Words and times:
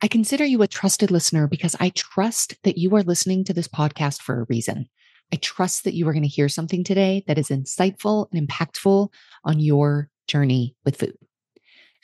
I 0.00 0.06
consider 0.06 0.44
you 0.44 0.62
a 0.62 0.68
trusted 0.68 1.10
listener 1.10 1.48
because 1.48 1.74
I 1.80 1.90
trust 1.90 2.54
that 2.62 2.78
you 2.78 2.94
are 2.94 3.02
listening 3.02 3.42
to 3.44 3.52
this 3.52 3.66
podcast 3.66 4.22
for 4.22 4.40
a 4.40 4.46
reason. 4.48 4.86
I 5.32 5.36
trust 5.36 5.84
that 5.84 5.94
you 5.94 6.06
are 6.08 6.12
going 6.12 6.22
to 6.22 6.28
hear 6.28 6.48
something 6.48 6.84
today 6.84 7.24
that 7.26 7.36
is 7.36 7.48
insightful 7.48 8.28
and 8.32 8.48
impactful 8.48 9.08
on 9.44 9.58
your 9.58 10.08
journey 10.28 10.76
with 10.84 10.96
food. 10.96 11.16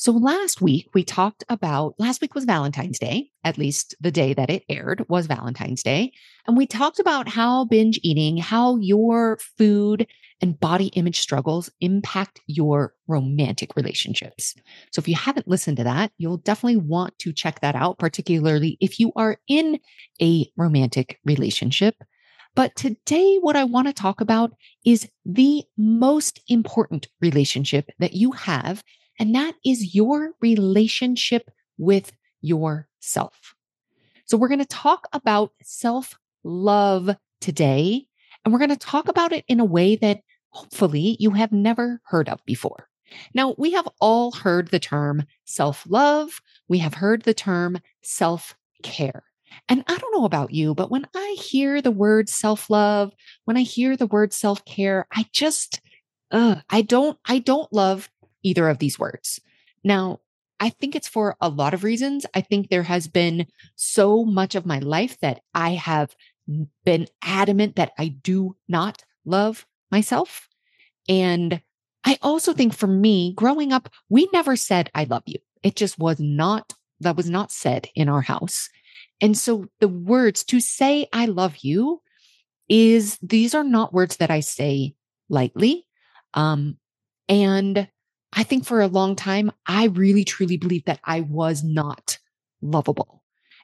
So 0.04 0.12
last 0.12 0.60
week 0.60 0.90
we 0.92 1.02
talked 1.02 1.44
about, 1.48 1.94
last 1.98 2.20
week 2.20 2.34
was 2.34 2.44
Valentine's 2.44 2.98
Day, 2.98 3.30
at 3.42 3.56
least 3.56 3.94
the 4.02 4.10
day 4.10 4.34
that 4.34 4.50
it 4.50 4.62
aired 4.68 5.02
was 5.08 5.26
Valentine's 5.26 5.82
Day. 5.82 6.12
And 6.46 6.58
we 6.58 6.66
talked 6.66 6.98
about 6.98 7.26
how 7.26 7.64
binge 7.64 7.98
eating, 8.02 8.36
how 8.36 8.76
your 8.76 9.38
food 9.56 10.06
and 10.42 10.60
body 10.60 10.88
image 10.88 11.20
struggles 11.20 11.70
impact 11.80 12.42
your 12.46 12.92
romantic 13.08 13.76
relationships. 13.76 14.54
So 14.92 15.00
if 15.00 15.08
you 15.08 15.14
haven't 15.14 15.48
listened 15.48 15.78
to 15.78 15.84
that, 15.84 16.12
you'll 16.18 16.36
definitely 16.36 16.82
want 16.82 17.18
to 17.20 17.32
check 17.32 17.60
that 17.60 17.74
out, 17.74 17.98
particularly 17.98 18.76
if 18.82 19.00
you 19.00 19.10
are 19.16 19.38
in 19.48 19.80
a 20.20 20.46
romantic 20.54 21.18
relationship. 21.24 21.94
But 22.54 22.76
today, 22.76 23.38
what 23.40 23.56
I 23.56 23.64
want 23.64 23.86
to 23.86 23.94
talk 23.94 24.20
about 24.20 24.52
is 24.84 25.08
the 25.24 25.64
most 25.78 26.40
important 26.46 27.08
relationship 27.22 27.88
that 28.00 28.12
you 28.12 28.32
have, 28.32 28.84
and 29.18 29.34
that 29.34 29.54
is 29.64 29.94
your 29.94 30.32
relationship 30.40 31.50
with 31.78 32.12
yourself. 32.40 33.54
So 34.26 34.36
we're 34.36 34.48
going 34.48 34.58
to 34.60 34.66
talk 34.66 35.06
about 35.12 35.52
self 35.62 36.14
love 36.42 37.16
today. 37.40 38.06
And 38.44 38.52
we're 38.52 38.58
going 38.58 38.70
to 38.70 38.76
talk 38.76 39.08
about 39.08 39.32
it 39.32 39.44
in 39.48 39.60
a 39.60 39.64
way 39.64 39.96
that 39.96 40.20
hopefully 40.50 41.16
you 41.18 41.30
have 41.30 41.52
never 41.52 42.00
heard 42.04 42.28
of 42.28 42.44
before. 42.44 42.88
Now, 43.34 43.54
we 43.58 43.72
have 43.72 43.88
all 44.00 44.32
heard 44.32 44.68
the 44.68 44.80
term 44.80 45.24
self 45.44 45.84
love. 45.88 46.40
We 46.68 46.78
have 46.78 46.94
heard 46.94 47.22
the 47.22 47.34
term 47.34 47.78
self 48.02 48.56
care. 48.82 49.24
And 49.68 49.84
I 49.86 49.96
don't 49.96 50.16
know 50.16 50.24
about 50.24 50.52
you, 50.52 50.74
but 50.74 50.90
when 50.90 51.06
I 51.14 51.36
hear 51.38 51.80
the 51.80 51.90
word 51.90 52.28
self 52.28 52.68
love, 52.70 53.12
when 53.44 53.56
I 53.56 53.62
hear 53.62 53.96
the 53.96 54.06
word 54.06 54.32
self 54.32 54.64
care, 54.64 55.06
I 55.12 55.26
just, 55.32 55.80
I 56.32 56.82
don't, 56.86 57.18
I 57.26 57.38
don't 57.38 57.72
love 57.72 58.10
either 58.44 58.68
of 58.68 58.78
these 58.78 58.98
words. 58.98 59.40
Now, 59.82 60.20
I 60.60 60.70
think 60.70 60.94
it's 60.94 61.08
for 61.08 61.36
a 61.40 61.48
lot 61.48 61.74
of 61.74 61.82
reasons. 61.82 62.24
I 62.32 62.40
think 62.40 62.68
there 62.68 62.84
has 62.84 63.08
been 63.08 63.48
so 63.74 64.24
much 64.24 64.54
of 64.54 64.64
my 64.64 64.78
life 64.78 65.18
that 65.20 65.40
I 65.52 65.70
have 65.70 66.14
been 66.84 67.08
adamant 67.22 67.76
that 67.76 67.92
I 67.98 68.08
do 68.08 68.56
not 68.68 69.04
love 69.24 69.66
myself. 69.90 70.48
And 71.08 71.60
I 72.04 72.18
also 72.22 72.52
think 72.52 72.74
for 72.74 72.86
me, 72.86 73.32
growing 73.34 73.72
up, 73.72 73.88
we 74.08 74.28
never 74.32 74.54
said, 74.56 74.90
I 74.94 75.04
love 75.04 75.24
you. 75.26 75.38
It 75.62 75.74
just 75.74 75.98
was 75.98 76.20
not, 76.20 76.72
that 77.00 77.16
was 77.16 77.28
not 77.28 77.50
said 77.50 77.88
in 77.94 78.08
our 78.08 78.20
house. 78.20 78.68
And 79.20 79.36
so 79.36 79.66
the 79.80 79.88
words 79.88 80.44
to 80.44 80.60
say, 80.60 81.08
I 81.12 81.26
love 81.26 81.56
you 81.58 82.00
is, 82.68 83.18
these 83.22 83.54
are 83.54 83.64
not 83.64 83.92
words 83.92 84.16
that 84.18 84.30
I 84.30 84.40
say 84.40 84.94
lightly. 85.28 85.86
Um, 86.34 86.78
and 87.28 87.88
I 88.34 88.42
think 88.42 88.64
for 88.64 88.80
a 88.80 88.88
long 88.88 89.16
time, 89.16 89.52
I 89.66 89.86
really 89.86 90.24
truly 90.24 90.56
believed 90.56 90.86
that 90.86 91.00
I 91.04 91.20
was 91.20 91.62
not 91.62 92.18
lovable. 92.62 93.22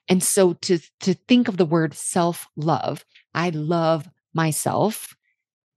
And 0.09 0.23
so 0.23 0.55
to, 0.55 0.79
to 1.01 1.15
think 1.15 1.49
of 1.49 1.57
the 1.57 1.65
word 1.67 1.95
self 1.95 2.49
love, 2.57 3.05
I 3.35 3.51
love 3.51 4.09
myself 4.35 5.15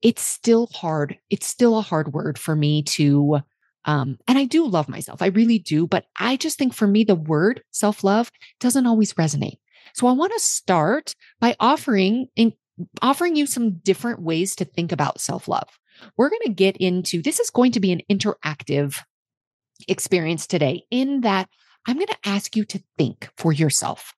it's 0.03 0.21
still 0.21 0.67
hard. 0.73 1.17
It's 1.29 1.47
still 1.47 1.77
a 1.77 1.81
hard 1.81 2.13
word 2.13 2.37
for 2.37 2.55
me 2.55 2.83
to, 2.83 3.39
um, 3.85 4.19
and 4.27 4.37
I 4.37 4.45
do 4.45 4.67
love 4.67 4.89
myself. 4.89 5.21
I 5.21 5.27
really 5.27 5.57
do. 5.57 5.87
But 5.87 6.05
I 6.19 6.35
just 6.35 6.57
think 6.59 6.73
for 6.73 6.85
me, 6.87 7.05
the 7.05 7.15
word 7.15 7.63
self 7.71 8.03
love 8.03 8.29
doesn't 8.59 8.85
always 8.85 9.13
resonate. 9.13 9.59
So 9.95 10.07
I 10.07 10.11
want 10.11 10.33
to 10.33 10.39
start 10.39 11.15
by 11.39 11.55
offering 11.59 12.27
in, 12.35 12.53
offering 13.01 13.35
you 13.35 13.45
some 13.45 13.77
different 13.79 14.21
ways 14.21 14.55
to 14.57 14.65
think 14.65 14.91
about 14.91 15.21
self 15.21 15.47
love. 15.47 15.69
We're 16.17 16.29
going 16.29 16.41
to 16.45 16.53
get 16.53 16.77
into 16.77 17.21
this 17.21 17.39
is 17.39 17.49
going 17.49 17.71
to 17.73 17.79
be 17.79 17.91
an 17.91 18.01
interactive 18.09 18.99
experience 19.87 20.47
today 20.47 20.85
in 20.91 21.21
that 21.21 21.49
I'm 21.87 21.95
going 21.95 22.07
to 22.07 22.29
ask 22.29 22.55
you 22.55 22.65
to 22.65 22.83
think 22.97 23.29
for 23.37 23.51
yourself. 23.51 24.13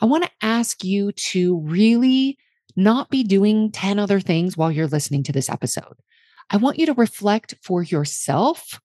I 0.00 0.06
want 0.06 0.24
to 0.24 0.30
ask 0.42 0.82
you 0.82 1.12
to 1.12 1.60
really 1.60 2.36
not 2.76 3.10
be 3.10 3.22
doing 3.22 3.70
10 3.70 3.98
other 3.98 4.20
things 4.20 4.56
while 4.56 4.70
you're 4.70 4.88
listening 4.88 5.22
to 5.24 5.32
this 5.32 5.48
episode. 5.48 5.94
I 6.50 6.56
want 6.56 6.78
you 6.78 6.86
to 6.86 6.94
reflect 6.94 7.54
for 7.62 7.82
yourself 7.82 8.80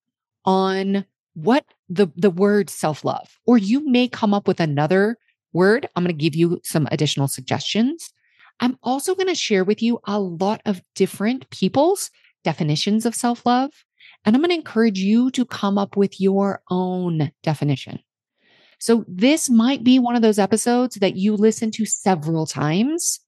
on 0.46 1.06
what 1.34 1.66
the, 1.90 2.08
the 2.16 2.30
word 2.30 2.70
self 2.70 3.04
love, 3.04 3.40
or 3.46 3.58
you 3.58 3.90
may 3.90 4.08
come 4.08 4.34
up 4.34 4.48
with 4.48 4.60
another 4.60 5.18
word. 5.54 5.88
I'm 5.96 6.04
going 6.04 6.16
to 6.16 6.22
give 6.22 6.36
you 6.36 6.62
some 6.64 6.88
additional 6.92 7.28
suggestions. 7.28 8.14
I'm 8.60 8.78
also 8.84 9.16
going 9.16 9.28
to 9.28 9.36
share 9.36 9.64
with 9.64 9.82
you 9.82 10.00
a 10.06 10.20
lot 10.20 10.62
of 10.66 10.82
different 10.94 11.50
people's 11.50 12.12
definitions 12.44 13.06
of 13.06 13.16
self 13.16 13.46
love. 13.46 13.72
And 14.26 14.36
I'm 14.36 14.42
going 14.42 14.50
to 14.50 14.56
encourage 14.56 15.00
you 15.00 15.32
to 15.32 15.46
come 15.46 15.78
up 15.78 15.96
with 15.96 16.20
your 16.20 16.62
own 16.70 17.32
definition. 17.44 18.00
So 18.80 19.06
this 19.08 19.50
might 19.50 19.84
be 19.84 20.00
one 20.00 20.16
of 20.16 20.22
those 20.22 20.40
episodes 20.40 20.96
that 20.96 21.16
you 21.16 21.36
listen 21.36 21.72
to 21.72 21.86
several 21.86 22.46
times 22.46 23.20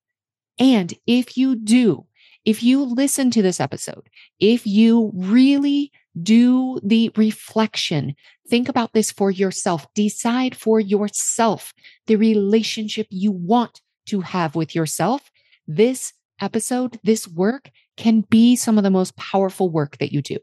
and 0.62 0.94
if 1.08 1.38
you 1.38 1.56
do, 1.56 2.06
if 2.46 2.62
you 2.62 2.84
listen 2.84 3.32
to 3.32 3.42
this 3.42 3.60
episode, 3.60 4.10
if 4.40 4.68
you 4.68 5.12
really 5.16 5.92
do 6.22 6.80
the 6.84 7.12
reflection, 7.16 8.16
think 8.48 8.70
about 8.70 8.94
this 8.94 9.12
for 9.12 9.32
yourself, 9.32 9.92
decide 9.96 10.56
for 10.56 10.80
yourself 10.80 11.74
the 12.06 12.16
relationship 12.16 13.08
you 13.10 13.32
want 13.32 13.82
to 14.06 14.22
have 14.22 14.56
with 14.56 14.76
yourself. 14.76 15.32
This 15.68 16.14
episode, 16.42 17.00
this 17.04 17.28
work 17.28 17.70
can 17.98 18.22
be 18.22 18.56
some 18.56 18.78
of 18.78 18.84
the 18.84 18.90
most 18.90 19.16
powerful 19.16 19.70
work 19.70 19.98
that 19.98 20.12
you 20.12 20.22
do. 20.22 20.38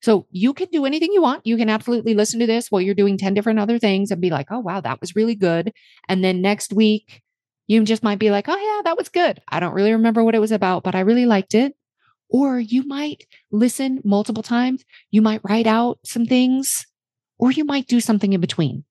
So 0.00 0.26
you 0.30 0.54
can 0.54 0.68
do 0.70 0.86
anything 0.86 1.12
you 1.12 1.22
want. 1.22 1.46
You 1.46 1.56
can 1.56 1.68
absolutely 1.68 2.14
listen 2.14 2.38
to 2.40 2.46
this 2.46 2.70
while 2.70 2.80
you're 2.80 2.94
doing 2.94 3.18
10 3.18 3.34
different 3.34 3.58
other 3.58 3.78
things 3.78 4.10
and 4.10 4.20
be 4.20 4.30
like, 4.30 4.46
oh, 4.50 4.60
wow, 4.60 4.80
that 4.80 5.00
was 5.00 5.16
really 5.16 5.34
good. 5.34 5.72
And 6.08 6.22
then 6.22 6.40
next 6.40 6.72
week, 6.72 7.22
you 7.66 7.82
just 7.84 8.02
might 8.02 8.18
be 8.18 8.30
like, 8.30 8.48
oh, 8.48 8.56
yeah, 8.56 8.82
that 8.84 8.96
was 8.96 9.08
good. 9.08 9.40
I 9.48 9.60
don't 9.60 9.74
really 9.74 9.92
remember 9.92 10.22
what 10.22 10.34
it 10.34 10.40
was 10.40 10.52
about, 10.52 10.84
but 10.84 10.94
I 10.94 11.00
really 11.00 11.26
liked 11.26 11.54
it. 11.54 11.74
Or 12.30 12.60
you 12.60 12.86
might 12.86 13.26
listen 13.50 14.00
multiple 14.04 14.42
times. 14.42 14.84
You 15.10 15.20
might 15.22 15.40
write 15.42 15.66
out 15.66 15.98
some 16.04 16.26
things, 16.26 16.86
or 17.38 17.50
you 17.50 17.64
might 17.64 17.86
do 17.86 18.00
something 18.00 18.32
in 18.32 18.40
between. 18.40 18.84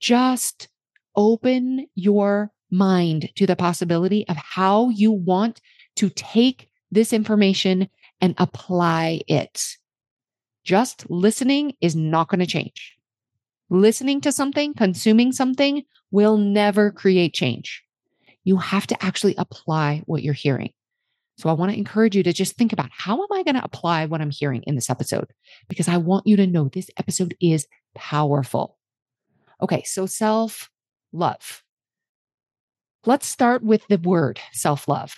Just 0.00 0.68
open 1.16 1.86
your 1.94 2.50
mind 2.74 3.30
to 3.36 3.46
the 3.46 3.56
possibility 3.56 4.26
of 4.28 4.36
how 4.36 4.88
you 4.90 5.12
want 5.12 5.60
to 5.96 6.10
take 6.10 6.68
this 6.90 7.12
information 7.12 7.88
and 8.20 8.34
apply 8.38 9.22
it. 9.28 9.76
Just 10.64 11.08
listening 11.10 11.74
is 11.80 11.94
not 11.94 12.28
going 12.28 12.40
to 12.40 12.46
change. 12.46 12.96
Listening 13.70 14.20
to 14.22 14.32
something, 14.32 14.74
consuming 14.74 15.32
something 15.32 15.82
will 16.10 16.36
never 16.36 16.90
create 16.90 17.34
change 17.34 17.84
you 18.44 18.58
have 18.58 18.86
to 18.86 19.04
actually 19.04 19.34
apply 19.36 20.02
what 20.06 20.22
you're 20.22 20.34
hearing. 20.34 20.70
So 21.36 21.48
I 21.48 21.54
want 21.54 21.72
to 21.72 21.78
encourage 21.78 22.14
you 22.14 22.22
to 22.22 22.32
just 22.32 22.56
think 22.56 22.72
about 22.72 22.90
how 22.92 23.20
am 23.20 23.32
I 23.32 23.42
going 23.42 23.56
to 23.56 23.64
apply 23.64 24.06
what 24.06 24.20
I'm 24.20 24.30
hearing 24.30 24.62
in 24.64 24.76
this 24.76 24.88
episode? 24.88 25.32
Because 25.68 25.88
I 25.88 25.96
want 25.96 26.26
you 26.26 26.36
to 26.36 26.46
know 26.46 26.68
this 26.68 26.90
episode 26.96 27.34
is 27.40 27.66
powerful. 27.94 28.78
Okay, 29.60 29.82
so 29.82 30.06
self 30.06 30.70
love. 31.12 31.63
Let's 33.06 33.26
start 33.26 33.62
with 33.62 33.86
the 33.88 33.98
word 33.98 34.40
self 34.52 34.88
love. 34.88 35.14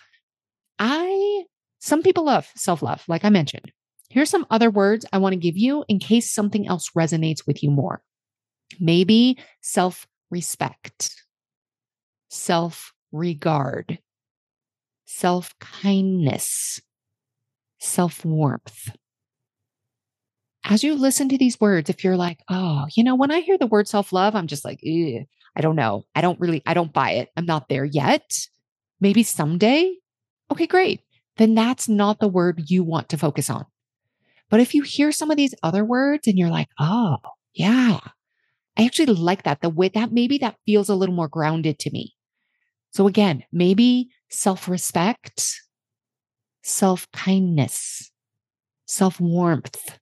I, 0.78 1.44
some 1.78 2.02
people 2.02 2.24
love 2.24 2.48
self 2.56 2.82
love, 2.82 3.04
like 3.08 3.24
I 3.24 3.30
mentioned. 3.30 3.72
Here's 4.10 4.30
some 4.30 4.46
other 4.50 4.70
words 4.70 5.06
I 5.12 5.18
want 5.18 5.32
to 5.32 5.38
give 5.38 5.56
you 5.56 5.84
in 5.88 5.98
case 5.98 6.30
something 6.30 6.66
else 6.66 6.90
resonates 6.96 7.46
with 7.46 7.62
you 7.62 7.70
more. 7.70 8.02
Maybe 8.80 9.38
self 9.60 10.06
respect, 10.30 11.14
self 12.28 12.92
regard, 13.12 13.98
self 15.04 15.54
kindness, 15.60 16.80
self 17.78 18.24
warmth. 18.24 18.90
As 20.68 20.82
you 20.82 20.96
listen 20.96 21.28
to 21.28 21.38
these 21.38 21.60
words, 21.60 21.88
if 21.88 22.02
you're 22.02 22.16
like, 22.16 22.40
oh, 22.48 22.86
you 22.96 23.04
know, 23.04 23.14
when 23.14 23.30
I 23.30 23.40
hear 23.40 23.56
the 23.56 23.68
word 23.68 23.86
self 23.86 24.12
love, 24.12 24.34
I'm 24.34 24.48
just 24.48 24.64
like, 24.64 24.80
I 24.84 25.60
don't 25.60 25.76
know. 25.76 26.04
I 26.14 26.20
don't 26.20 26.40
really, 26.40 26.60
I 26.66 26.74
don't 26.74 26.92
buy 26.92 27.12
it. 27.12 27.28
I'm 27.36 27.46
not 27.46 27.68
there 27.68 27.84
yet. 27.84 28.36
Maybe 29.00 29.22
someday. 29.22 29.94
Okay, 30.50 30.66
great. 30.66 31.02
Then 31.36 31.54
that's 31.54 31.88
not 31.88 32.18
the 32.18 32.28
word 32.28 32.64
you 32.66 32.82
want 32.82 33.08
to 33.10 33.18
focus 33.18 33.48
on. 33.48 33.64
But 34.50 34.60
if 34.60 34.74
you 34.74 34.82
hear 34.82 35.12
some 35.12 35.30
of 35.30 35.36
these 35.36 35.54
other 35.62 35.84
words 35.84 36.26
and 36.26 36.36
you're 36.36 36.50
like, 36.50 36.68
oh, 36.80 37.18
yeah, 37.54 38.00
I 38.76 38.84
actually 38.84 39.06
like 39.06 39.44
that. 39.44 39.60
The 39.60 39.68
way 39.68 39.88
that 39.90 40.12
maybe 40.12 40.38
that 40.38 40.56
feels 40.66 40.88
a 40.88 40.96
little 40.96 41.14
more 41.14 41.28
grounded 41.28 41.78
to 41.80 41.90
me. 41.90 42.14
So 42.90 43.06
again, 43.06 43.44
maybe 43.52 44.08
self 44.30 44.68
respect, 44.68 45.60
self 46.62 47.10
kindness, 47.12 48.10
self 48.86 49.20
warmth, 49.20 49.98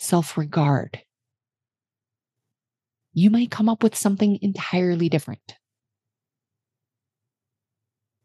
self 0.00 0.36
regard. 0.36 1.00
You 3.12 3.30
might 3.30 3.50
come 3.50 3.68
up 3.68 3.82
with 3.82 3.96
something 3.96 4.38
entirely 4.40 5.08
different. 5.08 5.56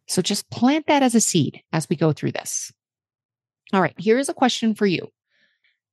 So 0.08 0.22
just 0.22 0.50
plant 0.50 0.88
that 0.88 1.04
as 1.04 1.16
a 1.16 1.22
seed 1.22 1.62
as 1.74 1.90
we 1.90 1.96
go 1.96 2.14
through 2.14 2.32
this. 2.32 2.72
All 3.74 3.82
right, 3.82 3.96
here's 3.98 4.30
a 4.30 4.34
question 4.34 4.76
for 4.76 4.86
you. 4.86 5.10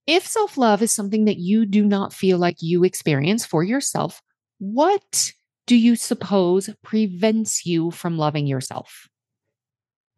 If 0.06 0.26
self 0.26 0.56
love 0.56 0.82
is 0.82 0.92
something 0.92 1.24
that 1.24 1.38
you 1.38 1.66
do 1.66 1.84
not 1.84 2.12
feel 2.12 2.38
like 2.38 2.56
you 2.60 2.84
experience 2.84 3.44
for 3.44 3.62
yourself, 3.62 4.20
what 4.58 5.32
do 5.66 5.76
you 5.76 5.96
suppose 5.96 6.70
prevents 6.82 7.64
you 7.64 7.90
from 7.90 8.18
loving 8.18 8.46
yourself? 8.46 9.08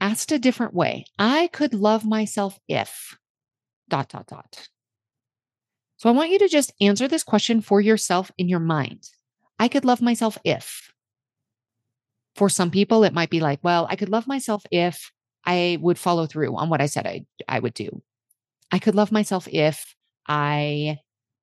Asked 0.01 0.33
a 0.33 0.39
different 0.39 0.75
way, 0.75 1.07
I 1.19 1.49
could 1.53 1.75
love 1.75 2.05
myself 2.05 2.59
if 2.69 3.17
dot, 3.89 4.09
dot, 4.09 4.27
dot. 4.27 4.69
So 5.97 6.09
I 6.09 6.13
want 6.13 6.31
you 6.31 6.39
to 6.41 6.49
just 6.49 6.73
answer 6.81 7.09
this 7.09 7.23
question 7.23 7.61
for 7.61 7.81
yourself 7.81 8.31
in 8.37 8.49
your 8.49 8.61
mind. 8.61 9.09
I 9.59 9.69
could 9.69 9.85
love 9.85 10.03
myself 10.03 10.39
if. 10.45 10.93
For 12.35 12.49
some 12.49 12.71
people, 12.71 13.05
it 13.05 13.13
might 13.13 13.31
be 13.31 13.41
like, 13.41 13.61
well, 13.63 13.87
I 13.89 13.97
could 13.97 14.09
love 14.09 14.27
myself 14.27 14.65
if 14.71 15.13
I 15.45 15.79
would 15.81 15.99
follow 15.99 16.27
through 16.27 16.57
on 16.57 16.69
what 16.69 16.81
I 16.81 16.87
said 16.87 17.07
I, 17.07 17.27
I 17.49 17.61
would 17.61 17.75
do. 17.75 18.03
I 18.73 18.79
could 18.81 18.95
love 18.95 19.13
myself 19.13 19.47
if 19.49 19.95
I 20.27 20.99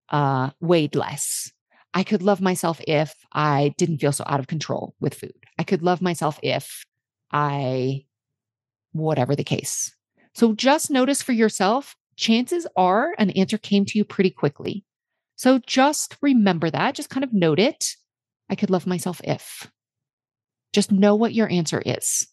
uh, 0.09 0.49
weighed 0.59 0.95
less. 0.95 1.51
I 1.93 2.03
could 2.03 2.21
love 2.21 2.41
myself 2.41 2.81
if 2.87 3.13
I 3.31 3.73
didn't 3.77 3.99
feel 3.99 4.11
so 4.11 4.23
out 4.27 4.39
of 4.39 4.47
control 4.47 4.95
with 4.99 5.13
food. 5.13 5.33
I 5.57 5.63
could 5.63 5.81
love 5.81 6.01
myself 6.01 6.39
if 6.43 6.83
I, 7.31 8.05
whatever 8.91 9.35
the 9.35 9.43
case. 9.43 9.95
So 10.33 10.53
just 10.53 10.89
notice 10.89 11.21
for 11.21 11.33
yourself, 11.33 11.95
chances 12.21 12.67
are 12.77 13.13
an 13.17 13.31
answer 13.31 13.57
came 13.57 13.83
to 13.83 13.97
you 13.97 14.05
pretty 14.05 14.29
quickly. 14.29 14.85
So 15.35 15.59
just 15.65 16.15
remember 16.21 16.69
that, 16.69 16.95
just 16.95 17.09
kind 17.09 17.23
of 17.23 17.33
note 17.33 17.59
it. 17.59 17.95
I 18.49 18.55
could 18.55 18.69
love 18.69 18.87
myself 18.87 19.19
if. 19.23 19.69
Just 20.71 20.91
know 20.91 21.15
what 21.15 21.33
your 21.33 21.51
answer 21.51 21.81
is. 21.83 22.27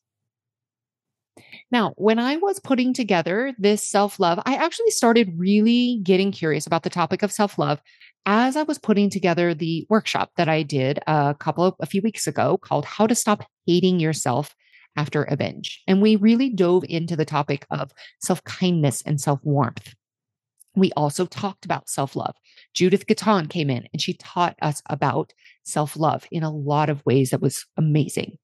Now, 1.71 1.95
when 1.97 2.19
I 2.19 2.37
was 2.37 2.61
putting 2.61 2.93
together 2.93 3.55
this 3.59 3.89
self 3.89 4.21
love, 4.21 4.39
I 4.45 4.57
actually 4.57 4.91
started 4.91 5.33
really 5.37 6.01
getting 6.03 6.33
curious 6.33 6.67
about 6.67 6.83
the 6.83 6.91
topic 6.91 7.23
of 7.23 7.33
self 7.33 7.59
love 7.59 7.81
as 8.27 8.57
I 8.57 8.65
was 8.65 8.79
putting 8.79 9.09
together 9.09 9.55
the 9.55 9.87
workshop 9.89 10.33
that 10.37 10.49
I 10.49 10.63
did 10.63 10.99
a 11.07 11.35
couple 11.39 11.65
of 11.65 11.75
a 11.81 11.87
few 11.87 12.03
weeks 12.03 12.27
ago 12.27 12.59
called 12.59 12.85
How 12.85 13.07
to 13.07 13.15
Stop 13.15 13.45
Hating 13.67 14.01
Yourself 14.01 14.55
After 14.97 15.25
a 15.25 15.37
Binge. 15.37 15.83
And 15.87 16.03
we 16.03 16.17
really 16.17 16.51
dove 16.51 16.85
into 16.89 17.17
the 17.17 17.25
topic 17.25 17.67
of 17.71 17.93
self 18.21 18.43
kindness 18.45 19.03
and 19.03 19.21
self 19.21 19.41
warmth. 19.43 19.95
We 20.75 20.93
also 20.93 21.27
talked 21.27 21.65
about 21.65 21.89
self 21.89 22.17
love. 22.17 22.35
Judith 22.75 23.07
Gaton 23.07 23.49
came 23.49 23.71
in 23.71 23.89
and 23.93 24.03
she 24.03 24.15
taught 24.15 24.57
us 24.61 24.83
about 24.91 25.33
self 25.65 25.97
love 25.97 26.27
in 26.31 26.43
a 26.43 26.51
lot 26.51 26.91
of 26.91 27.05
ways 27.07 27.31
that 27.31 27.41
was 27.41 27.65
amazing. 27.77 28.39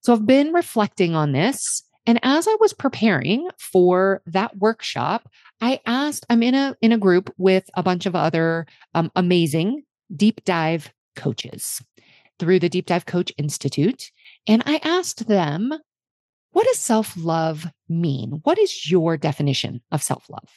So 0.00 0.12
I've 0.12 0.26
been 0.26 0.52
reflecting 0.52 1.14
on 1.14 1.32
this 1.32 1.82
and 2.06 2.20
as 2.22 2.46
I 2.46 2.56
was 2.60 2.72
preparing 2.72 3.48
for 3.58 4.22
that 4.26 4.56
workshop, 4.58 5.28
I 5.60 5.80
asked, 5.86 6.24
I'm 6.30 6.42
in 6.42 6.54
a 6.54 6.76
in 6.80 6.92
a 6.92 6.98
group 6.98 7.34
with 7.36 7.68
a 7.74 7.82
bunch 7.82 8.06
of 8.06 8.14
other 8.14 8.66
um, 8.94 9.10
amazing 9.16 9.82
deep 10.14 10.44
dive 10.44 10.92
coaches 11.16 11.82
through 12.38 12.60
the 12.60 12.68
Deep 12.68 12.86
Dive 12.86 13.06
Coach 13.06 13.32
Institute. 13.38 14.10
And 14.46 14.62
I 14.66 14.80
asked 14.82 15.26
them, 15.26 15.72
what 16.52 16.66
does 16.66 16.78
self-love 16.78 17.66
mean? 17.88 18.40
What 18.44 18.58
is 18.58 18.90
your 18.90 19.16
definition 19.16 19.82
of 19.92 20.02
self-love? 20.02 20.48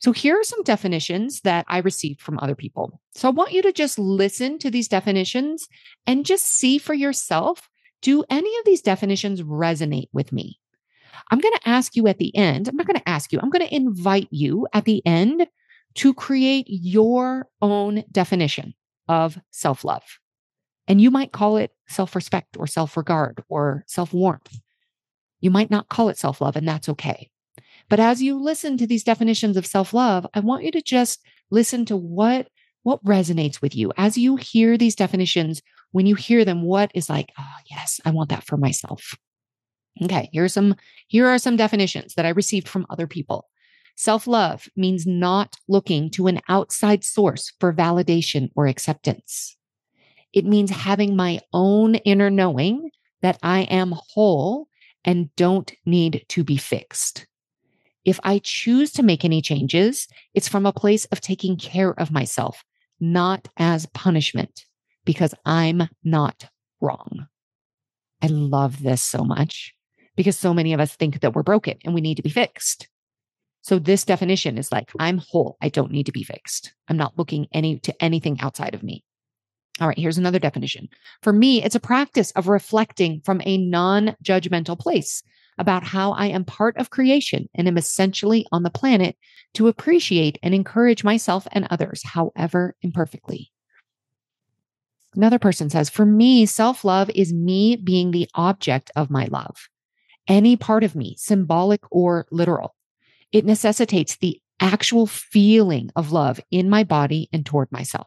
So 0.00 0.12
here 0.12 0.38
are 0.38 0.44
some 0.44 0.62
definitions 0.62 1.40
that 1.40 1.64
I 1.68 1.78
received 1.78 2.20
from 2.20 2.38
other 2.38 2.54
people. 2.54 3.00
So 3.14 3.28
I 3.28 3.32
want 3.32 3.52
you 3.52 3.62
to 3.62 3.72
just 3.72 3.98
listen 3.98 4.58
to 4.60 4.70
these 4.70 4.88
definitions 4.88 5.68
and 6.06 6.24
just 6.24 6.46
see 6.46 6.78
for 6.78 6.94
yourself 6.94 7.68
do 8.00 8.24
any 8.30 8.56
of 8.58 8.64
these 8.64 8.80
definitions 8.80 9.42
resonate 9.42 10.08
with 10.12 10.32
me? 10.32 10.60
I'm 11.30 11.40
going 11.40 11.54
to 11.54 11.68
ask 11.68 11.96
you 11.96 12.06
at 12.06 12.18
the 12.18 12.34
end, 12.36 12.68
I'm 12.68 12.76
not 12.76 12.86
going 12.86 12.98
to 12.98 13.08
ask 13.08 13.32
you, 13.32 13.40
I'm 13.42 13.50
going 13.50 13.66
to 13.66 13.74
invite 13.74 14.28
you 14.30 14.66
at 14.72 14.84
the 14.84 15.04
end 15.04 15.46
to 15.96 16.14
create 16.14 16.66
your 16.68 17.48
own 17.60 18.04
definition 18.12 18.74
of 19.08 19.38
self 19.50 19.84
love. 19.84 20.04
And 20.88 21.00
you 21.00 21.10
might 21.10 21.32
call 21.32 21.58
it 21.58 21.70
self 21.86 22.16
respect 22.16 22.56
or 22.58 22.66
self 22.66 22.96
regard 22.96 23.44
or 23.48 23.84
self 23.86 24.12
warmth. 24.12 24.58
You 25.40 25.50
might 25.50 25.70
not 25.70 25.88
call 25.88 26.08
it 26.08 26.18
self 26.18 26.40
love, 26.40 26.56
and 26.56 26.66
that's 26.66 26.88
okay. 26.88 27.30
But 27.88 28.00
as 28.00 28.22
you 28.22 28.40
listen 28.40 28.76
to 28.78 28.86
these 28.86 29.04
definitions 29.04 29.56
of 29.56 29.66
self 29.66 29.92
love, 29.92 30.26
I 30.34 30.40
want 30.40 30.64
you 30.64 30.72
to 30.72 30.82
just 30.82 31.20
listen 31.50 31.84
to 31.86 31.96
what, 31.96 32.48
what 32.82 33.04
resonates 33.04 33.60
with 33.60 33.76
you. 33.76 33.92
As 33.96 34.18
you 34.18 34.36
hear 34.36 34.76
these 34.76 34.96
definitions, 34.96 35.62
when 35.92 36.06
you 36.06 36.14
hear 36.14 36.44
them, 36.44 36.62
what 36.62 36.90
is 36.94 37.08
like, 37.08 37.32
oh, 37.38 37.56
yes, 37.70 38.00
I 38.04 38.10
want 38.10 38.30
that 38.30 38.44
for 38.44 38.56
myself. 38.56 39.14
Okay, 40.02 40.30
here's 40.32 40.54
some 40.54 40.74
here 41.08 41.26
are 41.26 41.38
some 41.38 41.56
definitions 41.56 42.14
that 42.14 42.24
I 42.26 42.30
received 42.30 42.68
from 42.68 42.86
other 42.88 43.06
people. 43.06 43.46
Self-love 43.96 44.68
means 44.76 45.06
not 45.06 45.56
looking 45.66 46.08
to 46.12 46.28
an 46.28 46.40
outside 46.48 47.04
source 47.04 47.52
for 47.58 47.74
validation 47.74 48.48
or 48.54 48.68
acceptance. 48.68 49.57
It 50.32 50.44
means 50.44 50.70
having 50.70 51.16
my 51.16 51.40
own 51.52 51.94
inner 51.96 52.30
knowing 52.30 52.90
that 53.22 53.38
I 53.42 53.60
am 53.62 53.94
whole 53.96 54.68
and 55.04 55.34
don't 55.36 55.72
need 55.86 56.24
to 56.28 56.44
be 56.44 56.56
fixed. 56.56 57.26
If 58.04 58.20
I 58.22 58.40
choose 58.42 58.92
to 58.92 59.02
make 59.02 59.24
any 59.24 59.42
changes, 59.42 60.08
it's 60.34 60.48
from 60.48 60.66
a 60.66 60.72
place 60.72 61.04
of 61.06 61.20
taking 61.20 61.56
care 61.56 61.98
of 61.98 62.10
myself, 62.10 62.64
not 63.00 63.48
as 63.56 63.86
punishment, 63.86 64.64
because 65.04 65.34
I'm 65.44 65.88
not 66.04 66.48
wrong. 66.80 67.26
I 68.22 68.26
love 68.26 68.82
this 68.82 69.02
so 69.02 69.24
much 69.24 69.74
because 70.16 70.36
so 70.36 70.52
many 70.52 70.72
of 70.72 70.80
us 70.80 70.94
think 70.96 71.20
that 71.20 71.34
we're 71.34 71.42
broken 71.42 71.78
and 71.84 71.94
we 71.94 72.00
need 72.00 72.16
to 72.16 72.22
be 72.22 72.30
fixed. 72.30 72.88
So 73.62 73.78
this 73.78 74.04
definition 74.04 74.58
is 74.58 74.72
like, 74.72 74.90
I'm 74.98 75.18
whole. 75.18 75.56
I 75.60 75.68
don't 75.68 75.92
need 75.92 76.06
to 76.06 76.12
be 76.12 76.22
fixed. 76.22 76.74
I'm 76.88 76.96
not 76.96 77.18
looking 77.18 77.46
any 77.52 77.78
to 77.80 78.02
anything 78.02 78.40
outside 78.40 78.74
of 78.74 78.82
me. 78.82 79.04
All 79.80 79.88
right, 79.88 79.98
here's 79.98 80.18
another 80.18 80.38
definition. 80.38 80.88
For 81.22 81.32
me, 81.32 81.62
it's 81.62 81.74
a 81.74 81.80
practice 81.80 82.30
of 82.32 82.48
reflecting 82.48 83.20
from 83.24 83.40
a 83.44 83.58
non-judgmental 83.58 84.78
place 84.78 85.22
about 85.58 85.84
how 85.84 86.12
I 86.12 86.26
am 86.26 86.44
part 86.44 86.76
of 86.76 86.90
creation 86.90 87.48
and 87.54 87.68
am 87.68 87.78
essentially 87.78 88.46
on 88.52 88.62
the 88.62 88.70
planet 88.70 89.16
to 89.54 89.68
appreciate 89.68 90.38
and 90.42 90.54
encourage 90.54 91.04
myself 91.04 91.46
and 91.52 91.66
others, 91.70 92.02
however 92.04 92.76
imperfectly. 92.82 93.50
Another 95.14 95.38
person 95.38 95.70
says, 95.70 95.88
For 95.88 96.04
me, 96.04 96.46
self 96.46 96.84
love 96.84 97.10
is 97.14 97.32
me 97.32 97.76
being 97.76 98.10
the 98.10 98.28
object 98.34 98.90
of 98.94 99.10
my 99.10 99.26
love 99.30 99.68
any 100.28 100.56
part 100.56 100.84
of 100.84 100.94
me, 100.94 101.14
symbolic 101.18 101.80
or 101.90 102.26
literal. 102.30 102.74
It 103.32 103.44
necessitates 103.44 104.16
the 104.16 104.40
actual 104.60 105.06
feeling 105.06 105.90
of 105.96 106.12
love 106.12 106.40
in 106.50 106.68
my 106.68 106.84
body 106.84 107.28
and 107.32 107.44
toward 107.44 107.72
myself. 107.72 108.06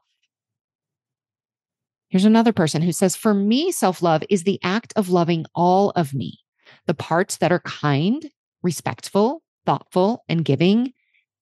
Here's 2.11 2.25
another 2.25 2.51
person 2.51 2.81
who 2.81 2.91
says, 2.91 3.15
For 3.15 3.33
me, 3.33 3.71
self 3.71 4.01
love 4.01 4.21
is 4.29 4.43
the 4.43 4.59
act 4.63 4.91
of 4.97 5.09
loving 5.09 5.45
all 5.55 5.91
of 5.91 6.13
me, 6.13 6.39
the 6.85 6.93
parts 6.93 7.37
that 7.37 7.53
are 7.53 7.61
kind, 7.61 8.29
respectful, 8.61 9.41
thoughtful, 9.65 10.25
and 10.27 10.43
giving, 10.43 10.91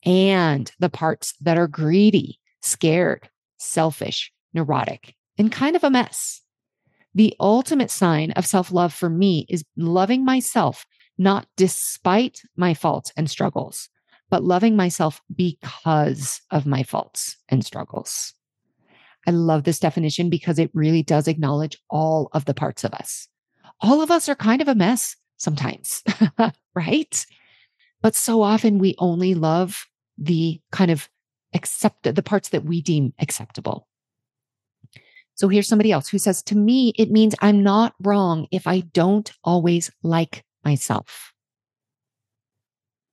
and 0.05 0.71
the 0.77 0.89
parts 0.89 1.33
that 1.41 1.57
are 1.57 1.67
greedy, 1.67 2.39
scared, 2.61 3.27
selfish, 3.57 4.31
neurotic, 4.53 5.15
and 5.39 5.51
kind 5.51 5.75
of 5.75 5.83
a 5.83 5.89
mess. 5.89 6.41
The 7.15 7.35
ultimate 7.39 7.89
sign 7.89 8.29
of 8.31 8.45
self 8.45 8.71
love 8.71 8.93
for 8.93 9.09
me 9.09 9.47
is 9.49 9.65
loving 9.75 10.23
myself, 10.23 10.85
not 11.17 11.47
despite 11.57 12.43
my 12.55 12.75
faults 12.75 13.11
and 13.17 13.27
struggles, 13.27 13.89
but 14.29 14.43
loving 14.43 14.75
myself 14.75 15.19
because 15.35 16.41
of 16.51 16.67
my 16.67 16.83
faults 16.83 17.37
and 17.49 17.65
struggles. 17.65 18.35
I 19.29 19.31
love 19.31 19.63
this 19.63 19.77
definition 19.77 20.31
because 20.31 20.57
it 20.57 20.71
really 20.73 21.03
does 21.03 21.27
acknowledge 21.27 21.77
all 21.87 22.29
of 22.33 22.45
the 22.45 22.55
parts 22.55 22.83
of 22.83 22.95
us. 22.95 23.27
All 23.79 24.01
of 24.01 24.09
us 24.09 24.27
are 24.27 24.33
kind 24.33 24.59
of 24.59 24.67
a 24.67 24.73
mess 24.73 25.15
sometimes, 25.37 26.03
right? 26.73 27.25
But 28.01 28.15
so 28.15 28.41
often 28.41 28.79
we 28.79 28.95
only 28.97 29.35
love 29.35 29.85
the 30.17 30.59
kind 30.71 30.89
of 30.89 31.07
accept 31.53 32.11
the 32.15 32.23
parts 32.23 32.49
that 32.49 32.65
we 32.65 32.81
deem 32.81 33.13
acceptable. 33.19 33.87
So 35.35 35.47
here's 35.47 35.67
somebody 35.67 35.91
else 35.91 36.07
who 36.09 36.17
says, 36.17 36.41
to 36.43 36.57
me, 36.57 36.91
it 36.97 37.11
means 37.11 37.35
I'm 37.39 37.61
not 37.61 37.93
wrong 38.01 38.47
if 38.49 38.65
I 38.65 38.79
don't 38.79 39.31
always 39.43 39.91
like 40.01 40.43
myself. 40.65 41.33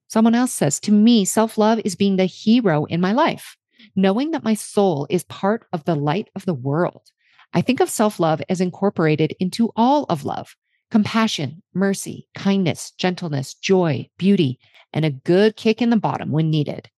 Someone 0.09 0.35
else 0.35 0.55
says, 0.55 0.81
to 0.81 0.93
me, 0.93 1.27
self 1.27 1.59
love 1.59 1.79
is 1.85 1.95
being 1.95 2.17
the 2.17 2.25
hero 2.25 2.87
in 2.87 3.03
my 3.03 3.13
life, 3.13 3.59
knowing 3.95 4.31
that 4.31 4.45
my 4.45 4.55
soul 4.55 5.07
is 5.11 5.25
part 5.25 5.67
of 5.73 5.85
the 5.85 5.95
light 5.95 6.29
of 6.35 6.45
the 6.45 6.55
world. 6.55 7.11
I 7.55 7.61
think 7.61 7.81
of 7.81 7.91
self 7.91 8.21
love 8.21 8.43
as 8.49 8.61
incorporated 8.61 9.35
into 9.41 9.71
all 9.77 10.05
of 10.09 10.25
love 10.25 10.57
compassion, 10.91 11.63
mercy, 11.75 12.29
kindness, 12.35 12.93
gentleness, 12.93 13.55
joy, 13.55 14.09
beauty, 14.19 14.59
and 14.93 15.05
a 15.05 15.11
good 15.11 15.57
kick 15.57 15.83
in 15.83 15.91
the 15.91 15.97
bottom 15.97 16.31
when 16.31 16.51
needed. 16.51 16.89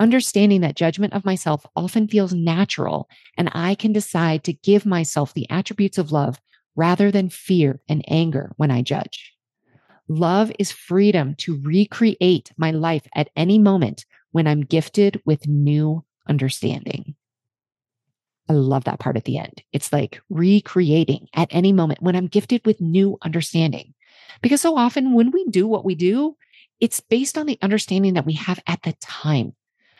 Understanding 0.00 0.62
that 0.62 0.76
judgment 0.76 1.12
of 1.12 1.26
myself 1.26 1.66
often 1.76 2.08
feels 2.08 2.32
natural, 2.32 3.08
and 3.36 3.50
I 3.52 3.74
can 3.74 3.92
decide 3.92 4.44
to 4.44 4.54
give 4.54 4.86
myself 4.86 5.34
the 5.34 5.48
attributes 5.50 5.98
of 5.98 6.12
love 6.12 6.40
rather 6.74 7.10
than 7.10 7.28
fear 7.28 7.80
and 7.88 8.02
anger 8.08 8.52
when 8.56 8.70
I 8.70 8.80
judge. 8.80 9.34
Love 10.08 10.50
is 10.58 10.72
freedom 10.72 11.34
to 11.36 11.60
recreate 11.62 12.50
my 12.56 12.70
life 12.70 13.06
at 13.14 13.30
any 13.36 13.58
moment 13.58 14.06
when 14.32 14.46
I'm 14.46 14.62
gifted 14.62 15.20
with 15.24 15.48
new 15.48 16.04
understanding. 16.28 17.14
I 18.48 18.54
love 18.54 18.84
that 18.84 18.98
part 18.98 19.16
at 19.16 19.24
the 19.24 19.38
end. 19.38 19.62
It's 19.72 19.92
like 19.92 20.20
recreating 20.28 21.28
at 21.34 21.48
any 21.50 21.72
moment 21.72 22.02
when 22.02 22.16
I'm 22.16 22.26
gifted 22.26 22.64
with 22.64 22.80
new 22.80 23.16
understanding. 23.22 23.94
Because 24.42 24.60
so 24.60 24.76
often 24.76 25.12
when 25.12 25.30
we 25.30 25.44
do 25.46 25.68
what 25.68 25.84
we 25.84 25.94
do, 25.94 26.36
it's 26.80 27.00
based 27.00 27.38
on 27.38 27.46
the 27.46 27.58
understanding 27.62 28.14
that 28.14 28.26
we 28.26 28.32
have 28.34 28.60
at 28.66 28.82
the 28.82 28.94
time. 29.00 29.54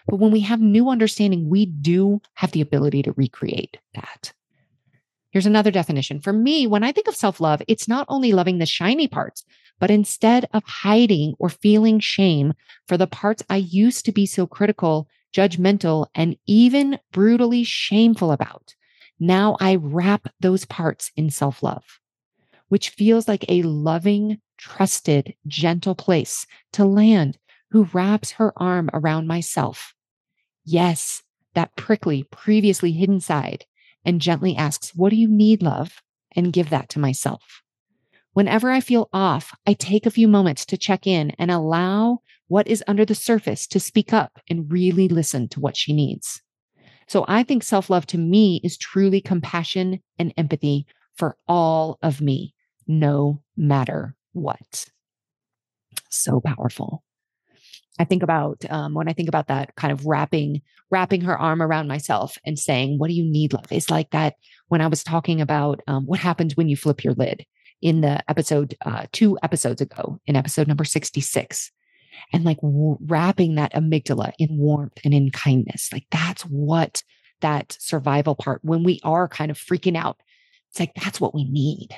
But 0.06 0.16
when 0.16 0.32
we 0.32 0.40
have 0.40 0.60
new 0.60 0.88
understanding, 0.88 1.48
we 1.48 1.66
do 1.66 2.20
have 2.34 2.52
the 2.52 2.60
ability 2.60 3.02
to 3.04 3.12
recreate 3.12 3.78
that. 3.94 4.32
Here's 5.30 5.46
another 5.46 5.70
definition. 5.70 6.20
For 6.20 6.32
me, 6.32 6.66
when 6.66 6.82
I 6.82 6.92
think 6.92 7.08
of 7.08 7.16
self 7.16 7.40
love, 7.40 7.62
it's 7.68 7.88
not 7.88 8.06
only 8.08 8.32
loving 8.32 8.58
the 8.58 8.66
shiny 8.66 9.08
parts, 9.08 9.44
but 9.78 9.90
instead 9.90 10.48
of 10.52 10.62
hiding 10.64 11.34
or 11.38 11.48
feeling 11.48 12.00
shame 12.00 12.52
for 12.88 12.96
the 12.96 13.06
parts 13.06 13.42
I 13.48 13.56
used 13.56 14.04
to 14.06 14.12
be 14.12 14.26
so 14.26 14.46
critical 14.46 15.08
judgmental, 15.32 16.06
and 16.14 16.36
even 16.46 16.98
brutally 17.12 17.64
shameful 17.64 18.32
about. 18.32 18.74
Now 19.18 19.56
I 19.60 19.76
wrap 19.76 20.28
those 20.40 20.64
parts 20.64 21.10
in 21.16 21.30
self 21.30 21.62
love, 21.62 22.00
which 22.68 22.90
feels 22.90 23.28
like 23.28 23.44
a 23.48 23.62
loving, 23.62 24.40
trusted, 24.56 25.34
gentle 25.46 25.94
place 25.94 26.46
to 26.72 26.84
land 26.84 27.38
who 27.70 27.84
wraps 27.92 28.32
her 28.32 28.52
arm 28.56 28.90
around 28.92 29.26
myself. 29.26 29.94
Yes, 30.64 31.22
that 31.54 31.76
prickly, 31.76 32.24
previously 32.24 32.92
hidden 32.92 33.20
side, 33.20 33.64
and 34.04 34.20
gently 34.20 34.56
asks, 34.56 34.94
What 34.94 35.10
do 35.10 35.16
you 35.16 35.28
need, 35.28 35.62
love? 35.62 36.02
and 36.36 36.52
give 36.52 36.70
that 36.70 36.88
to 36.90 36.98
myself. 36.98 37.62
Whenever 38.32 38.70
I 38.70 38.80
feel 38.80 39.08
off, 39.12 39.52
I 39.66 39.72
take 39.72 40.06
a 40.06 40.10
few 40.10 40.28
moments 40.28 40.64
to 40.66 40.76
check 40.76 41.06
in 41.06 41.30
and 41.30 41.50
allow 41.50 42.20
what 42.46 42.68
is 42.68 42.84
under 42.86 43.04
the 43.04 43.14
surface 43.14 43.66
to 43.68 43.80
speak 43.80 44.12
up 44.12 44.38
and 44.48 44.70
really 44.70 45.08
listen 45.08 45.48
to 45.48 45.60
what 45.60 45.76
she 45.76 45.92
needs. 45.92 46.40
So 47.08 47.24
I 47.26 47.42
think 47.42 47.64
self 47.64 47.90
love 47.90 48.06
to 48.06 48.18
me 48.18 48.60
is 48.62 48.78
truly 48.78 49.20
compassion 49.20 50.00
and 50.18 50.32
empathy 50.36 50.86
for 51.16 51.36
all 51.48 51.98
of 52.02 52.20
me, 52.20 52.54
no 52.86 53.42
matter 53.56 54.14
what. 54.32 54.86
So 56.08 56.40
powerful. 56.40 57.02
I 58.00 58.04
think 58.04 58.22
about 58.22 58.64
um, 58.70 58.94
when 58.94 59.08
I 59.08 59.12
think 59.12 59.28
about 59.28 59.48
that 59.48 59.74
kind 59.76 59.92
of 59.92 60.06
wrapping 60.06 60.62
wrapping 60.90 61.20
her 61.20 61.38
arm 61.38 61.62
around 61.62 61.86
myself 61.86 62.38
and 62.46 62.58
saying, 62.58 62.98
"What 62.98 63.08
do 63.08 63.14
you 63.14 63.24
need, 63.24 63.52
love?" 63.52 63.66
It's 63.70 63.90
like 63.90 64.10
that 64.10 64.34
when 64.68 64.80
I 64.80 64.86
was 64.86 65.04
talking 65.04 65.40
about 65.40 65.80
um, 65.86 66.06
what 66.06 66.18
happens 66.18 66.56
when 66.56 66.68
you 66.68 66.76
flip 66.76 67.04
your 67.04 67.14
lid 67.14 67.44
in 67.82 68.00
the 68.00 68.22
episode 68.28 68.74
uh, 68.86 69.04
two 69.12 69.38
episodes 69.42 69.80
ago, 69.80 70.18
in 70.26 70.34
episode 70.34 70.66
number 70.66 70.84
sixty 70.84 71.20
six 71.20 71.70
and 72.32 72.44
like 72.44 72.60
w- 72.60 72.98
wrapping 73.06 73.56
that 73.56 73.74
amygdala 73.74 74.32
in 74.38 74.56
warmth 74.56 74.98
and 75.04 75.14
in 75.14 75.30
kindness. 75.30 75.92
Like 75.92 76.06
that's 76.10 76.42
what 76.42 77.02
that 77.40 77.76
survival 77.78 78.34
part, 78.34 78.60
when 78.62 78.82
we 78.82 79.00
are 79.04 79.28
kind 79.28 79.50
of 79.50 79.58
freaking 79.58 79.96
out, 79.96 80.18
it's 80.70 80.80
like 80.80 80.94
that's 80.94 81.20
what 81.20 81.34
we 81.34 81.44
need. 81.44 81.90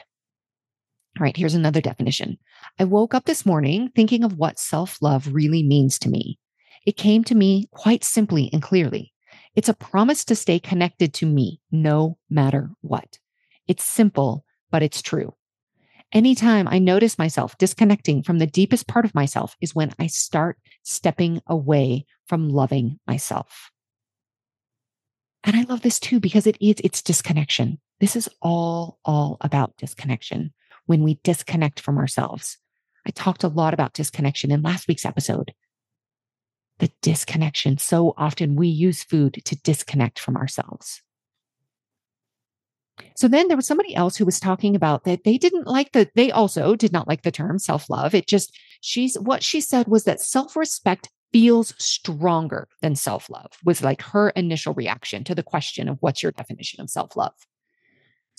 All 1.19 1.25
right, 1.25 1.37
here's 1.37 1.55
another 1.55 1.83
definition. 1.83 2.39
I 2.79 2.85
woke 2.85 3.13
up 3.13 3.27
this 3.27 3.45
morning 3.45 3.91
thinking 3.95 4.25
of 4.25 4.39
what 4.39 4.59
self 4.59 4.97
love 5.03 5.29
really 5.35 5.63
means 5.63 5.99
to 6.01 6.09
me. 6.09 6.39
It 6.87 6.97
came 6.97 7.23
to 7.25 7.35
me 7.35 7.69
quite 7.71 8.03
simply 8.03 8.49
and 8.51 8.63
clearly. 8.63 9.13
It's 9.55 9.69
a 9.69 9.75
promise 9.75 10.25
to 10.27 10.35
stay 10.35 10.59
connected 10.59 11.13
to 11.15 11.27
me 11.27 11.61
no 11.71 12.17
matter 12.31 12.71
what. 12.81 13.19
It's 13.69 13.85
simple, 13.85 14.47
but 14.71 14.83
it's 14.83 15.03
true. 15.03 15.35
Anytime 16.13 16.67
I 16.67 16.79
notice 16.79 17.19
myself 17.19 17.59
disconnecting 17.59 18.23
from 18.23 18.39
the 18.39 18.47
deepest 18.47 18.87
part 18.87 19.05
of 19.05 19.15
myself 19.15 19.55
is 19.61 19.75
when 19.75 19.93
I 19.99 20.07
start 20.07 20.59
stepping 20.83 21.43
away 21.47 22.07
from 22.27 22.49
loving 22.49 22.99
myself. 23.07 23.71
And 25.45 25.57
I 25.57 25.63
love 25.65 25.83
this 25.83 26.01
too 26.01 26.21
because 26.21 26.47
it 26.47 26.57
is 26.59 26.77
it's 26.83 27.03
disconnection. 27.03 27.81
This 28.01 28.17
is 28.17 28.31
all 28.41 28.99
all 29.05 29.37
about 29.43 29.77
disconnection 29.77 30.55
when 30.87 31.03
we 31.03 31.21
disconnect 31.23 31.81
from 31.81 31.99
ourselves. 31.99 32.59
I 33.07 33.11
talked 33.11 33.45
a 33.45 33.49
lot 33.49 33.75
about 33.75 33.95
disconnection 33.95 34.51
in 34.51 34.63
last 34.63 34.89
week's 34.89 35.07
episode. 35.07 35.53
The 36.79 36.91
disconnection. 37.03 37.79
So 37.79 38.15
often 38.17 38.57
we 38.57 38.69
use 38.69 39.03
food 39.03 39.41
to 39.45 39.57
disconnect 39.57 40.19
from 40.19 40.37
ourselves. 40.37 41.03
So 43.17 43.29
then 43.29 43.49
there 43.49 43.57
was 43.57 43.67
somebody 43.67 43.95
else 43.95 44.17
who 44.17 44.25
was 44.25 44.41
talking 44.41 44.77
about 44.77 45.05
that 45.05 45.25
they 45.25 45.39
didn't 45.39 45.67
like 45.67 45.93
the, 45.93 46.09
they 46.15 46.31
also 46.31 46.77
did 46.77 46.93
not 46.93 47.09
like 47.09 47.23
the 47.23 47.31
term 47.31 47.59
self 47.59 47.89
love. 47.91 48.15
It 48.15 48.27
just, 48.27 48.57
she's, 48.81 49.19
what 49.19 49.43
she 49.43 49.61
said 49.61 49.89
was 49.89 50.05
that 50.05 50.21
self 50.21 50.57
respect 50.57 51.09
feels 51.33 51.75
stronger 51.79 52.69
than 52.81 52.95
self 52.95 53.31
love, 53.31 53.53
was 53.65 53.83
like 53.83 54.03
her 54.03 54.31
initial 54.31 54.75
reaction 54.75 55.25
to 55.25 55.35
the 55.35 55.43
question 55.43 55.89
of 55.89 55.99
what's 56.01 56.23
your 56.23 56.33
definition 56.33 56.81
of 56.81 56.91
self 56.91 57.17
love. 57.17 57.35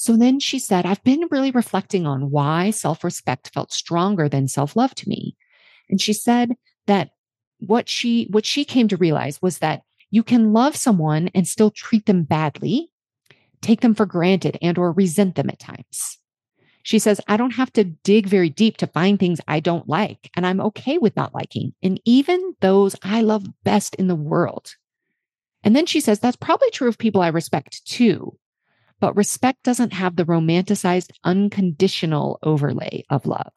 So 0.03 0.17
then 0.17 0.39
she 0.39 0.60
said, 0.60 0.86
I've 0.86 1.03
been 1.03 1.27
really 1.31 1.51
reflecting 1.51 2.05
on 2.05 2.29
why 2.29 2.72
self 2.72 3.03
respect 3.03 3.51
felt 3.53 3.72
stronger 3.72 4.27
than 4.27 4.48
self 4.48 4.75
love 4.75 4.93
to 4.95 5.10
me. 5.10 5.36
And 5.89 6.01
she 6.01 6.13
said 6.13 6.55
that 6.88 7.12
what 7.60 7.88
she, 7.88 8.27
what 8.29 8.45
she 8.45 8.65
came 8.65 8.88
to 8.89 8.98
realize 8.98 9.41
was 9.41 9.60
that 9.60 9.83
you 10.12 10.24
can 10.24 10.51
love 10.53 10.75
someone 10.75 11.29
and 11.33 11.48
still 11.48 11.72
treat 11.72 12.05
them 12.05 12.24
badly 12.24 12.89
take 13.63 13.81
them 13.81 13.95
for 13.95 14.05
granted 14.05 14.57
and 14.62 14.77
or 14.77 14.91
resent 14.91 15.36
them 15.36 15.50
at 15.50 15.60
times. 15.60 16.19
She 16.83 17.00
says, 17.00 17.22
I 17.27 17.38
don't 17.38 17.51
have 17.51 17.72
to 17.74 17.86
dig 17.86 18.27
very 18.27 18.50
deep 18.50 18.77
to 18.77 18.88
find 18.88 19.17
things 19.17 19.39
I 19.48 19.62
don't 19.62 19.88
like, 19.88 20.29
and 20.36 20.45
I'm 20.45 20.60
okay 20.60 20.98
with 20.98 21.15
not 21.15 21.33
liking, 21.33 21.74
and 21.81 22.00
even 22.03 22.55
those 22.60 22.95
I 23.01 23.22
love 23.22 23.45
best 23.63 23.95
in 23.95 24.07
the 24.07 24.15
world. 24.15 24.75
And 25.63 25.75
then 25.77 25.86
she 25.86 26.01
says, 26.01 26.19
that's 26.19 26.36
probably 26.36 26.69
true 26.72 26.89
of 26.89 26.98
people 26.98 27.22
I 27.22 27.29
respect 27.29 27.86
too, 27.86 28.38
but 29.03 29.17
respect 29.17 29.63
doesn't 29.63 29.91
have 29.91 30.15
the 30.15 30.24
romanticized, 30.24 31.10
unconditional 31.25 32.39
overlay 32.41 33.03
of 33.10 33.25
love. 33.25 33.51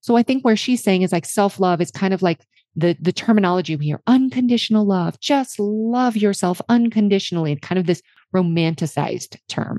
So 0.00 0.16
I 0.16 0.22
think 0.22 0.46
where 0.46 0.56
she's 0.56 0.82
saying 0.82 1.02
is 1.02 1.12
like 1.12 1.26
self 1.26 1.60
love 1.60 1.82
is 1.82 1.90
kind 1.90 2.14
of 2.14 2.22
like 2.22 2.40
the, 2.74 2.96
the 2.98 3.12
terminology 3.12 3.76
we 3.76 3.84
hear 3.84 4.00
unconditional 4.06 4.86
love, 4.86 5.20
just 5.20 5.60
love 5.60 6.16
yourself 6.16 6.62
unconditionally, 6.70 7.54
kind 7.56 7.78
of 7.78 7.84
this 7.84 8.00
romanticized 8.34 9.36
term. 9.46 9.78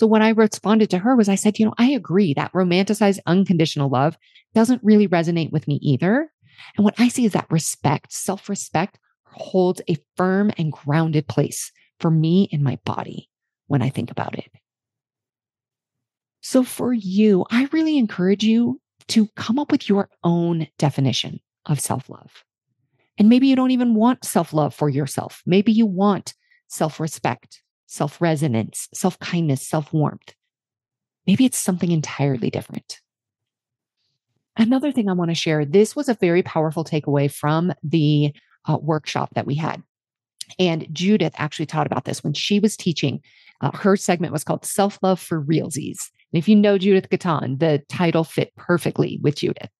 So 0.00 0.08
what 0.08 0.20
I 0.20 0.30
responded 0.30 0.90
to 0.90 0.98
her 0.98 1.14
was 1.14 1.28
I 1.28 1.36
said, 1.36 1.60
you 1.60 1.66
know, 1.66 1.74
I 1.78 1.90
agree 1.90 2.34
that 2.34 2.52
romanticized 2.54 3.20
unconditional 3.24 3.88
love 3.88 4.18
doesn't 4.52 4.82
really 4.82 5.06
resonate 5.06 5.52
with 5.52 5.68
me 5.68 5.76
either. 5.80 6.28
And 6.76 6.84
what 6.84 6.98
I 6.98 7.06
see 7.06 7.24
is 7.24 7.34
that 7.34 7.46
respect, 7.52 8.12
self 8.12 8.48
respect 8.48 8.98
holds 9.26 9.80
a 9.88 9.96
firm 10.16 10.50
and 10.58 10.72
grounded 10.72 11.28
place 11.28 11.70
for 12.00 12.10
me 12.10 12.48
in 12.50 12.60
my 12.60 12.80
body 12.84 13.28
when 13.66 13.82
I 13.82 13.88
think 13.88 14.10
about 14.10 14.38
it. 14.38 14.50
So 16.40 16.62
for 16.62 16.92
you, 16.92 17.46
I 17.50 17.68
really 17.72 17.96
encourage 17.96 18.44
you 18.44 18.80
to 19.08 19.28
come 19.36 19.58
up 19.58 19.70
with 19.70 19.88
your 19.88 20.08
own 20.22 20.66
definition 20.78 21.40
of 21.66 21.80
self 21.80 22.08
love. 22.08 22.44
And 23.16 23.28
maybe 23.28 23.46
you 23.46 23.56
don't 23.56 23.70
even 23.70 23.94
want 23.94 24.24
self 24.24 24.52
love 24.52 24.74
for 24.74 24.88
yourself. 24.88 25.42
Maybe 25.46 25.72
you 25.72 25.86
want 25.86 26.34
self 26.68 27.00
respect 27.00 27.62
self 27.86 28.20
resonance, 28.20 28.88
self 28.92 29.18
kindness, 29.20 29.66
self 29.66 29.92
warmth. 29.92 30.34
Maybe 31.26 31.44
it's 31.44 31.58
something 31.58 31.90
entirely 31.90 32.50
different. 32.50 33.00
Another 34.56 34.92
thing 34.92 35.08
I 35.08 35.14
want 35.14 35.30
to 35.30 35.34
share 35.34 35.64
this 35.64 35.96
was 35.96 36.08
a 36.08 36.14
very 36.14 36.42
powerful 36.42 36.84
takeaway 36.84 37.32
from 37.32 37.72
the 37.82 38.34
uh, 38.66 38.78
workshop 38.80 39.30
that 39.34 39.46
we 39.46 39.54
had. 39.54 39.82
And 40.58 40.86
Judith 40.92 41.34
actually 41.36 41.66
taught 41.66 41.86
about 41.86 42.04
this 42.04 42.22
when 42.22 42.34
she 42.34 42.60
was 42.60 42.76
teaching. 42.76 43.20
Uh, 43.60 43.70
her 43.76 43.96
segment 43.96 44.32
was 44.32 44.44
called 44.44 44.64
Self 44.64 44.98
Love 45.02 45.20
for 45.20 45.42
Realsies. 45.42 46.10
And 46.32 46.38
if 46.38 46.48
you 46.48 46.56
know 46.56 46.78
Judith 46.78 47.10
Gaton, 47.10 47.58
the 47.58 47.82
title 47.88 48.24
fit 48.24 48.54
perfectly 48.56 49.18
with 49.22 49.36
Judith. 49.36 49.70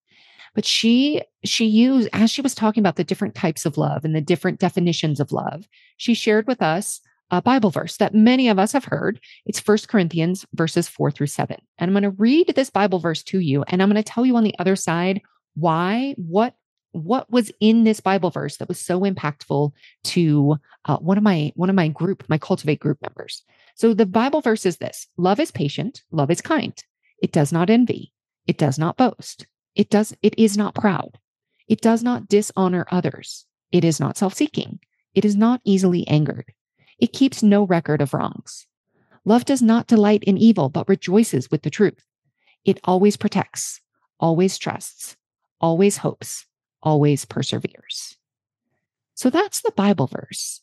But 0.54 0.64
she 0.64 1.22
she 1.44 1.66
used 1.66 2.08
as 2.12 2.30
she 2.30 2.40
was 2.40 2.54
talking 2.54 2.80
about 2.80 2.96
the 2.96 3.04
different 3.04 3.34
types 3.34 3.66
of 3.66 3.76
love 3.76 4.04
and 4.04 4.14
the 4.14 4.20
different 4.20 4.60
definitions 4.60 5.18
of 5.20 5.32
love, 5.32 5.66
she 5.96 6.14
shared 6.14 6.46
with 6.46 6.62
us 6.62 7.00
a 7.30 7.42
Bible 7.42 7.70
verse 7.70 7.96
that 7.96 8.14
many 8.14 8.48
of 8.48 8.58
us 8.58 8.72
have 8.72 8.84
heard. 8.84 9.18
It's 9.46 9.58
First 9.58 9.88
Corinthians 9.88 10.46
verses 10.54 10.88
4 10.88 11.10
through 11.10 11.26
7. 11.26 11.56
And 11.78 11.88
I'm 11.88 11.94
going 11.94 12.02
to 12.02 12.10
read 12.10 12.52
this 12.54 12.70
Bible 12.70 13.00
verse 13.00 13.22
to 13.24 13.40
you 13.40 13.64
and 13.66 13.82
I'm 13.82 13.90
going 13.90 14.02
to 14.02 14.08
tell 14.08 14.24
you 14.24 14.36
on 14.36 14.44
the 14.44 14.54
other 14.58 14.76
side 14.76 15.20
why 15.54 16.14
what 16.16 16.54
what 16.94 17.30
was 17.30 17.50
in 17.58 17.82
this 17.82 17.98
Bible 17.98 18.30
verse 18.30 18.56
that 18.58 18.68
was 18.68 18.78
so 18.78 19.00
impactful 19.00 19.72
to 20.04 20.56
uh, 20.84 20.96
one 20.98 21.18
of 21.18 21.24
my 21.24 21.52
one 21.56 21.68
of 21.68 21.74
my 21.74 21.88
group, 21.88 22.24
my 22.28 22.38
cultivate 22.38 22.78
group 22.78 23.02
members. 23.02 23.42
So 23.74 23.94
the 23.94 24.06
Bible 24.06 24.40
verse 24.40 24.64
is 24.64 24.76
this: 24.76 25.08
Love 25.16 25.40
is 25.40 25.50
patient, 25.50 26.02
love 26.12 26.30
is 26.30 26.40
kind. 26.40 26.72
It 27.20 27.32
does 27.32 27.52
not 27.52 27.68
envy, 27.68 28.12
it 28.46 28.58
does 28.58 28.78
not 28.78 28.96
boast, 28.96 29.46
it 29.74 29.90
does 29.90 30.14
it 30.22 30.38
is 30.38 30.56
not 30.56 30.76
proud, 30.76 31.18
it 31.66 31.80
does 31.80 32.04
not 32.04 32.28
dishonor 32.28 32.86
others, 32.90 33.44
it 33.72 33.84
is 33.84 33.98
not 33.98 34.16
self-seeking, 34.16 34.78
it 35.14 35.24
is 35.24 35.34
not 35.34 35.60
easily 35.64 36.06
angered, 36.06 36.52
it 37.00 37.12
keeps 37.12 37.42
no 37.42 37.64
record 37.64 38.00
of 38.02 38.14
wrongs. 38.14 38.66
Love 39.24 39.44
does 39.44 39.62
not 39.62 39.88
delight 39.88 40.22
in 40.24 40.38
evil, 40.38 40.68
but 40.68 40.88
rejoices 40.88 41.50
with 41.50 41.62
the 41.62 41.70
truth. 41.70 42.04
It 42.64 42.78
always 42.84 43.16
protects, 43.16 43.80
always 44.20 44.58
trusts, 44.58 45.16
always 45.60 45.96
hopes 45.98 46.46
always 46.84 47.24
perseveres. 47.24 48.16
So 49.14 49.30
that's 49.30 49.62
the 49.62 49.72
Bible 49.72 50.06
verse. 50.06 50.60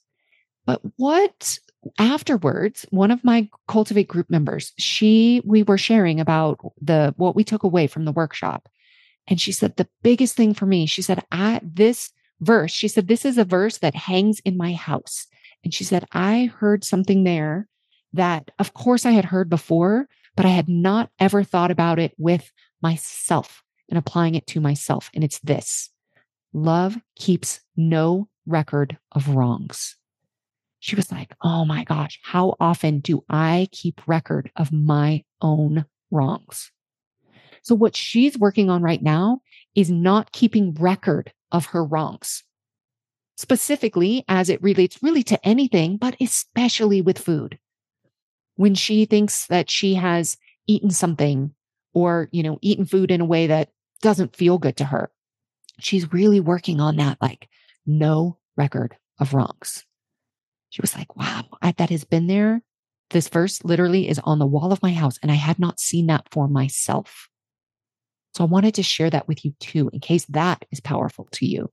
But 0.66 0.82
what 0.96 1.58
afterwards, 1.98 2.86
one 2.92 3.12
of 3.12 3.24
my 3.24 3.50
cultivate 3.68 4.08
group 4.08 4.30
members, 4.30 4.72
she, 4.78 5.42
we 5.46 5.64
were 5.64 5.78
sharing 5.78 6.20
about 6.20 6.60
the, 6.80 7.14
what 7.18 7.36
we 7.36 7.44
took 7.44 7.64
away 7.64 7.88
from 7.88 8.06
the 8.06 8.12
workshop. 8.12 8.70
And 9.28 9.42
she 9.42 9.52
said, 9.52 9.76
the 9.76 9.88
biggest 10.04 10.36
thing 10.36 10.54
for 10.54 10.66
me, 10.66 10.86
she 10.86 11.02
said, 11.02 11.24
I, 11.32 11.60
this 11.64 12.12
verse, 12.40 12.72
she 12.72 12.88
said, 12.88 13.08
this 13.08 13.26
is 13.26 13.38
a 13.38 13.46
verse 13.46 13.80
that 13.80 13.96
hangs 13.96 14.40
in 14.42 14.58
my 14.58 14.74
house. 14.74 15.28
And 15.64 15.74
she 15.74 15.84
said, 15.84 16.06
I 16.12 16.52
heard 16.56 16.84
something 16.84 17.24
there 17.24 17.68
that, 18.14 18.52
of 18.60 18.74
course, 18.74 19.06
I 19.06 19.12
had 19.12 19.26
heard 19.26 19.50
before, 19.50 20.08
but 20.36 20.46
I 20.46 20.50
had 20.50 20.68
not 20.68 21.10
ever 21.20 21.44
thought 21.44 21.72
about 21.72 22.00
it 22.00 22.14
with 22.18 22.52
myself 22.82 23.64
and 23.90 23.98
applying 23.98 24.36
it 24.36 24.48
to 24.48 24.60
myself. 24.60 25.10
And 25.14 25.24
it's 25.24 25.40
this 25.40 25.90
Love 26.54 26.98
keeps 27.16 27.62
no 27.78 28.28
record 28.46 28.98
of 29.14 29.30
wrongs. 29.30 29.96
She 30.80 30.96
was 30.96 31.12
like, 31.12 31.34
Oh 31.42 31.64
my 31.64 31.84
gosh, 31.84 32.20
how 32.24 32.56
often 32.60 33.00
do 33.00 33.24
I 33.30 33.68
keep 33.72 34.02
record 34.08 34.52
of 34.56 34.72
my 34.72 35.24
own 35.42 35.86
wrongs? 36.10 36.72
So, 37.64 37.76
what 37.76 37.96
she's 37.96 38.38
working 38.38 38.70
on 38.70 38.82
right 38.82 39.02
now 39.02 39.42
is 39.76 39.92
not 39.92 40.32
keeping 40.32 40.74
record 40.74 41.32
of 41.52 41.68
her 41.68 41.86
wrongs, 41.86 42.44
specifically 43.38 44.26
as 44.28 44.50
it 44.50 44.62
relates 44.62 45.02
really 45.04 45.24
to 45.24 45.48
anything, 45.48 45.98
but 45.98 46.16
especially 46.20 47.02
with 47.02 47.20
food. 47.20 47.60
When 48.56 48.76
she 48.76 49.06
thinks 49.06 49.46
that 49.48 49.70
she 49.70 49.94
has 49.94 50.38
eaten 50.68 50.90
something 50.90 51.54
or, 51.94 52.30
you 52.32 52.44
know, 52.44 52.58
eaten 52.62 52.86
food 52.86 53.12
in 53.12 53.22
a 53.22 53.26
way 53.26 53.48
that 53.48 53.70
doesn't 54.02 54.36
feel 54.36 54.58
good 54.58 54.78
to 54.78 54.86
her, 54.86 55.12
she's 55.84 56.12
really 56.14 56.40
working 56.40 56.80
on 56.80 56.98
that, 56.98 57.18
like 57.22 57.48
no 57.86 58.38
record 58.58 58.96
of 59.20 59.34
wrongs. 59.34 59.86
She 60.70 60.82
was 60.82 60.96
like, 60.96 61.16
wow, 61.16 61.46
I, 61.62 61.74
that 61.74 61.90
has 61.90 62.04
been 62.04 62.28
there. 62.28 62.62
This 63.10 63.28
verse 63.28 63.64
literally 63.64 64.08
is 64.08 64.20
on 64.20 64.40
the 64.40 64.46
wall 64.46 64.72
of 64.72 64.82
my 64.82 64.94
house, 64.94 65.18
and 65.22 65.32
I 65.32 65.36
had 65.36 65.60
not 65.60 65.80
seen 65.80 66.08
that 66.08 66.28
for 66.32 66.48
myself. 66.48 67.28
So 68.34 68.46
I 68.46 68.48
wanted 68.48 68.76
to 68.76 68.84
share 68.84 69.10
that 69.10 69.28
with 69.28 69.44
you 69.44 69.54
too, 69.60 69.90
in 69.92 70.00
case 70.00 70.26
that 70.30 70.64
is 70.72 70.80
powerful 70.80 71.28
to 71.34 71.46
you. 71.46 71.70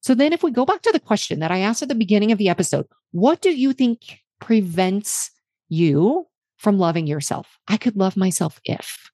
So 0.00 0.14
then, 0.14 0.32
if 0.32 0.42
we 0.42 0.50
go 0.50 0.64
back 0.64 0.82
to 0.82 0.92
the 0.92 0.98
question 0.98 1.40
that 1.40 1.52
I 1.52 1.58
asked 1.58 1.82
at 1.82 1.88
the 1.88 1.94
beginning 1.94 2.32
of 2.32 2.38
the 2.38 2.48
episode, 2.48 2.86
what 3.12 3.40
do 3.40 3.50
you 3.50 3.72
think 3.72 4.18
prevents 4.40 5.30
you 5.68 6.26
from 6.56 6.78
loving 6.78 7.06
yourself? 7.06 7.46
I 7.68 7.76
could 7.76 7.96
love 7.96 8.16
myself 8.16 8.58
if. 8.64 9.10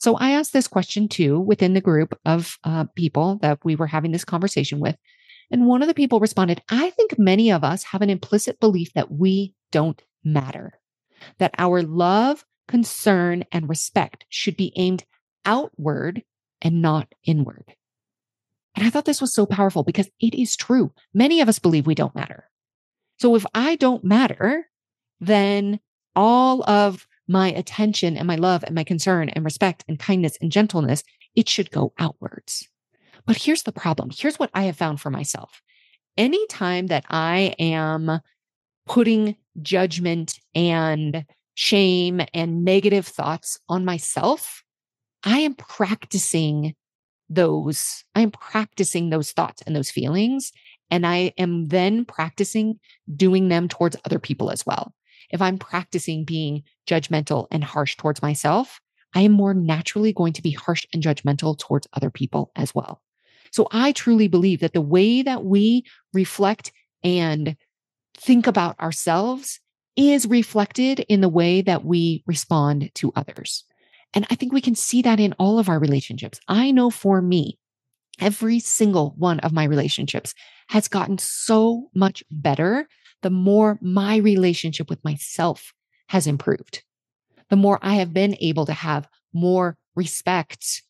So 0.00 0.16
I 0.16 0.30
asked 0.30 0.54
this 0.54 0.66
question 0.66 1.08
too 1.08 1.38
within 1.38 1.74
the 1.74 1.80
group 1.80 2.18
of 2.24 2.58
uh, 2.64 2.86
people 2.96 3.38
that 3.42 3.58
we 3.64 3.76
were 3.76 3.86
having 3.86 4.12
this 4.12 4.24
conversation 4.24 4.80
with. 4.80 4.96
And 5.50 5.66
one 5.66 5.82
of 5.82 5.88
the 5.88 5.94
people 5.94 6.20
responded, 6.20 6.62
I 6.70 6.90
think 6.90 7.18
many 7.18 7.52
of 7.52 7.62
us 7.62 7.84
have 7.84 8.00
an 8.00 8.08
implicit 8.08 8.58
belief 8.60 8.92
that 8.94 9.12
we 9.12 9.54
don't 9.70 10.02
matter, 10.24 10.80
that 11.38 11.54
our 11.58 11.82
love, 11.82 12.46
concern, 12.66 13.44
and 13.52 13.68
respect 13.68 14.24
should 14.30 14.56
be 14.56 14.72
aimed 14.76 15.04
outward 15.44 16.22
and 16.62 16.80
not 16.80 17.14
inward. 17.24 17.74
And 18.74 18.86
I 18.86 18.90
thought 18.90 19.04
this 19.04 19.20
was 19.20 19.34
so 19.34 19.44
powerful 19.44 19.82
because 19.82 20.08
it 20.20 20.34
is 20.34 20.56
true. 20.56 20.92
Many 21.12 21.40
of 21.40 21.48
us 21.48 21.58
believe 21.58 21.86
we 21.86 21.94
don't 21.94 22.14
matter. 22.14 22.48
So 23.18 23.34
if 23.34 23.44
I 23.54 23.76
don't 23.76 24.04
matter, 24.04 24.66
then 25.20 25.80
all 26.16 26.62
of 26.68 27.06
my 27.30 27.52
attention 27.52 28.16
and 28.16 28.26
my 28.26 28.34
love 28.34 28.64
and 28.64 28.74
my 28.74 28.82
concern 28.82 29.28
and 29.28 29.44
respect 29.44 29.84
and 29.86 30.00
kindness 30.00 30.36
and 30.40 30.50
gentleness, 30.50 31.04
it 31.36 31.48
should 31.48 31.70
go 31.70 31.92
outwards. 31.98 32.68
But 33.24 33.36
here's 33.36 33.62
the 33.62 33.72
problem. 33.72 34.10
Here's 34.12 34.38
what 34.38 34.50
I 34.52 34.62
have 34.62 34.76
found 34.76 35.00
for 35.00 35.10
myself. 35.10 35.62
Anytime 36.16 36.88
that 36.88 37.04
I 37.08 37.54
am 37.60 38.20
putting 38.84 39.36
judgment 39.62 40.40
and 40.56 41.24
shame 41.54 42.20
and 42.34 42.64
negative 42.64 43.06
thoughts 43.06 43.60
on 43.68 43.84
myself, 43.84 44.64
I 45.22 45.38
am 45.38 45.54
practicing 45.54 46.74
those. 47.28 48.02
I 48.16 48.22
am 48.22 48.32
practicing 48.32 49.10
those 49.10 49.30
thoughts 49.30 49.62
and 49.64 49.76
those 49.76 49.90
feelings. 49.90 50.50
And 50.90 51.06
I 51.06 51.32
am 51.38 51.68
then 51.68 52.04
practicing 52.04 52.80
doing 53.14 53.50
them 53.50 53.68
towards 53.68 53.96
other 54.04 54.18
people 54.18 54.50
as 54.50 54.66
well 54.66 54.92
if 55.30 55.40
I'm 55.40 55.58
practicing 55.58 56.24
being 56.24 56.62
judgmental 56.86 57.46
and 57.50 57.62
harsh 57.62 57.96
towards 57.96 58.22
myself, 58.22 58.80
I 59.14 59.22
am 59.22 59.32
more 59.32 59.54
naturally 59.54 60.12
going 60.12 60.32
to 60.34 60.42
be 60.42 60.52
harsh 60.52 60.86
and 60.92 61.02
judgmental 61.02 61.58
towards 61.58 61.88
other 61.92 62.10
people 62.10 62.52
as 62.56 62.74
well. 62.74 63.02
So 63.52 63.68
I 63.72 63.92
truly 63.92 64.28
believe 64.28 64.60
that 64.60 64.72
the 64.72 64.80
way 64.80 65.22
that 65.22 65.44
we 65.44 65.84
reflect 66.12 66.72
and 67.02 67.56
think 68.16 68.46
about 68.46 68.78
ourselves 68.78 69.60
is 69.96 70.26
reflected 70.26 71.00
in 71.08 71.20
the 71.20 71.28
way 71.28 71.62
that 71.62 71.84
we 71.84 72.22
respond 72.26 72.90
to 72.94 73.12
others. 73.16 73.64
And 74.14 74.26
I 74.30 74.34
think 74.34 74.52
we 74.52 74.60
can 74.60 74.74
see 74.74 75.02
that 75.02 75.20
in 75.20 75.34
all 75.34 75.58
of 75.58 75.68
our 75.68 75.78
relationships. 75.78 76.40
I 76.48 76.70
know 76.70 76.90
for 76.90 77.20
me, 77.20 77.58
every 78.20 78.60
single 78.60 79.14
one 79.16 79.40
of 79.40 79.52
my 79.52 79.64
relationships 79.64 80.34
has 80.68 80.88
gotten 80.88 81.18
so 81.18 81.90
much 81.94 82.22
better 82.30 82.88
the 83.22 83.30
more 83.30 83.78
my 83.80 84.16
relationship 84.16 84.88
with 84.88 85.04
myself 85.04 85.72
has 86.08 86.26
improved, 86.26 86.82
the 87.48 87.56
more 87.56 87.78
I 87.82 87.94
have 87.94 88.12
been 88.12 88.36
able 88.40 88.66
to 88.66 88.72
have 88.72 89.08
more 89.32 89.76
respect 89.94 90.82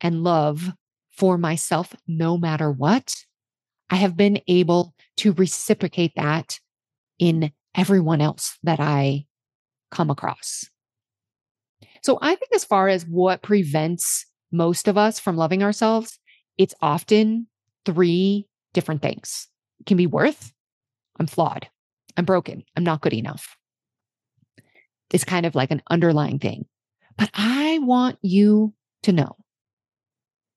and 0.00 0.24
love 0.24 0.72
for 1.10 1.38
myself, 1.38 1.94
no 2.06 2.38
matter 2.38 2.70
what. 2.70 3.14
I 3.90 3.96
have 3.96 4.16
been 4.16 4.40
able 4.46 4.94
to 5.18 5.32
reciprocate 5.32 6.12
that 6.16 6.60
in 7.18 7.52
everyone 7.74 8.20
else 8.20 8.58
that 8.62 8.80
I 8.80 9.26
come 9.90 10.10
across. 10.10 10.68
So 12.02 12.18
I 12.20 12.34
think, 12.34 12.52
as 12.54 12.64
far 12.64 12.88
as 12.88 13.06
what 13.06 13.42
prevents 13.42 14.26
most 14.52 14.88
of 14.88 14.96
us 14.96 15.18
from 15.18 15.36
loving 15.36 15.62
ourselves, 15.62 16.18
it's 16.56 16.74
often 16.80 17.46
three 17.84 18.46
different 18.72 19.02
things. 19.02 19.48
It 19.80 19.86
can 19.86 19.96
be 19.96 20.06
worth, 20.06 20.52
I'm 21.18 21.26
flawed. 21.26 21.68
I'm 22.16 22.24
broken. 22.24 22.64
I'm 22.76 22.84
not 22.84 23.00
good 23.00 23.12
enough. 23.12 23.56
It's 25.10 25.24
kind 25.24 25.46
of 25.46 25.54
like 25.54 25.70
an 25.70 25.82
underlying 25.90 26.38
thing. 26.38 26.66
But 27.16 27.30
I 27.34 27.78
want 27.78 28.18
you 28.22 28.74
to 29.02 29.12
know, 29.12 29.36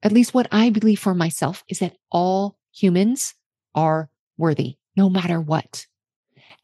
at 0.04 0.12
least 0.12 0.34
what 0.34 0.47
I 0.52 0.69
believe 0.69 1.00
for 1.00 1.13
myself 1.13 1.63
is 1.69 1.80
that 1.80 1.97
all 2.12 2.58
humans 2.74 3.34
are 3.76 4.10
worthy, 4.38 4.78
no 4.95 5.10
matter 5.10 5.39
what. 5.39 5.86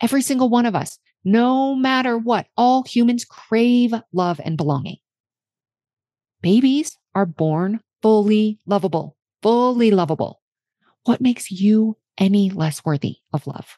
Every 0.02 0.22
single 0.22 0.50
one 0.50 0.66
of 0.66 0.76
us, 0.76 1.00
no 1.24 1.76
matter 1.76 2.18
what, 2.18 2.48
all 2.56 2.84
humans 2.84 3.26
crave 3.26 3.94
love 4.12 4.40
and 4.44 4.58
belonging. 4.58 4.98
Babies 6.42 6.98
are 7.16 7.26
born 7.26 7.82
fully 8.02 8.60
lovable, 8.66 9.18
fully 9.42 9.92
lovable. 9.92 10.42
What 11.04 11.22
makes 11.22 11.52
you 11.52 11.98
any 12.18 12.50
less 12.50 12.86
worthy 12.86 13.18
of 13.34 13.48
love? 13.48 13.78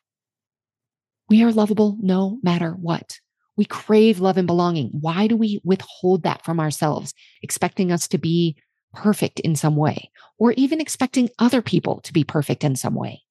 We 1.29 1.43
are 1.43 1.51
lovable 1.51 1.97
no 2.01 2.39
matter 2.41 2.71
what. 2.71 3.19
We 3.55 3.65
crave 3.65 4.19
love 4.19 4.37
and 4.37 4.47
belonging. 4.47 4.89
Why 4.99 5.27
do 5.27 5.37
we 5.37 5.61
withhold 5.63 6.23
that 6.23 6.43
from 6.43 6.59
ourselves, 6.59 7.13
expecting 7.41 7.91
us 7.91 8.07
to 8.07 8.17
be 8.17 8.55
perfect 8.93 9.39
in 9.41 9.55
some 9.55 9.75
way, 9.75 10.09
or 10.37 10.53
even 10.53 10.81
expecting 10.81 11.29
other 11.37 11.61
people 11.61 12.01
to 12.01 12.13
be 12.13 12.23
perfect 12.23 12.63
in 12.63 12.75
some 12.75 12.95
way? 12.95 13.21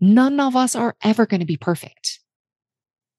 None 0.00 0.38
of 0.38 0.54
us 0.54 0.76
are 0.76 0.96
ever 1.02 1.26
going 1.26 1.40
to 1.40 1.46
be 1.46 1.56
perfect. 1.56 2.20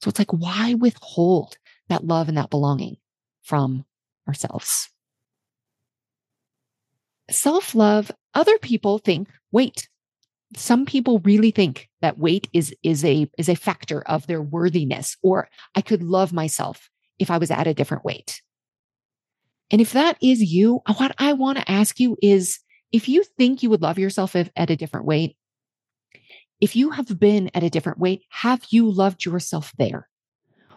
So 0.01 0.09
it's 0.09 0.19
like, 0.19 0.31
why 0.31 0.75
withhold 0.75 1.57
that 1.89 2.05
love 2.05 2.29
and 2.29 2.37
that 2.37 2.49
belonging 2.49 2.97
from 3.41 3.85
ourselves? 4.27 4.89
Self 7.29 7.75
love, 7.75 8.11
other 8.33 8.57
people 8.59 8.97
think, 8.99 9.27
wait, 9.51 9.89
some 10.55 10.85
people 10.85 11.19
really 11.19 11.51
think 11.51 11.89
that 12.01 12.17
weight 12.17 12.49
is 12.53 12.73
is 12.83 13.05
a 13.05 13.29
is 13.37 13.49
a 13.49 13.55
factor 13.55 14.01
of 14.03 14.25
their 14.27 14.41
worthiness 14.41 15.17
or 15.21 15.49
i 15.75 15.81
could 15.81 16.01
love 16.01 16.33
myself 16.33 16.89
if 17.19 17.29
i 17.29 17.37
was 17.37 17.51
at 17.51 17.67
a 17.67 17.73
different 17.73 18.05
weight. 18.05 18.41
And 19.71 19.81
if 19.81 19.93
that 19.93 20.17
is 20.21 20.41
you 20.41 20.81
uh, 20.85 20.93
what 20.95 21.13
i 21.19 21.33
want 21.33 21.57
to 21.57 21.71
ask 21.71 21.99
you 21.99 22.17
is 22.21 22.59
if 22.91 23.07
you 23.07 23.23
think 23.37 23.61
you 23.61 23.69
would 23.69 23.83
love 23.83 23.99
yourself 23.99 24.35
if, 24.35 24.49
at 24.55 24.71
a 24.71 24.75
different 24.75 25.05
weight 25.05 25.35
if 26.59 26.75
you 26.75 26.89
have 26.89 27.19
been 27.19 27.49
at 27.53 27.63
a 27.63 27.69
different 27.69 27.99
weight 27.99 28.23
have 28.29 28.63
you 28.69 28.91
loved 28.91 29.25
yourself 29.25 29.71
there? 29.77 30.07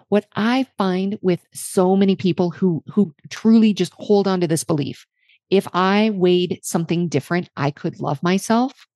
What 0.09 0.27
i 0.37 0.67
find 0.77 1.19
with 1.23 1.41
so 1.55 1.97
many 1.97 2.17
people 2.17 2.51
who 2.51 2.85
who 2.89 3.15
truly 3.31 3.73
just 3.73 3.95
hold 3.95 4.29
on 4.29 4.43
to 4.43 4.47
this 4.47 4.65
belief 4.65 5.07
if 5.49 5.67
i 5.73 6.11
weighed 6.11 6.61
something 6.63 7.09
different 7.09 7.49
i 7.57 7.71
could 7.71 7.99
love 7.99 8.23
myself 8.23 8.87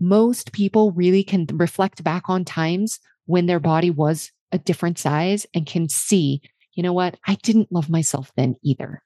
most 0.00 0.52
people 0.52 0.92
really 0.92 1.22
can 1.22 1.46
reflect 1.52 2.04
back 2.04 2.28
on 2.28 2.44
times 2.44 3.00
when 3.26 3.46
their 3.46 3.60
body 3.60 3.90
was 3.90 4.30
a 4.52 4.58
different 4.58 4.98
size 4.98 5.46
and 5.54 5.66
can 5.66 5.88
see, 5.88 6.42
you 6.74 6.82
know 6.82 6.92
what, 6.92 7.16
I 7.26 7.36
didn't 7.36 7.72
love 7.72 7.88
myself 7.88 8.32
then 8.36 8.56
either. 8.62 9.02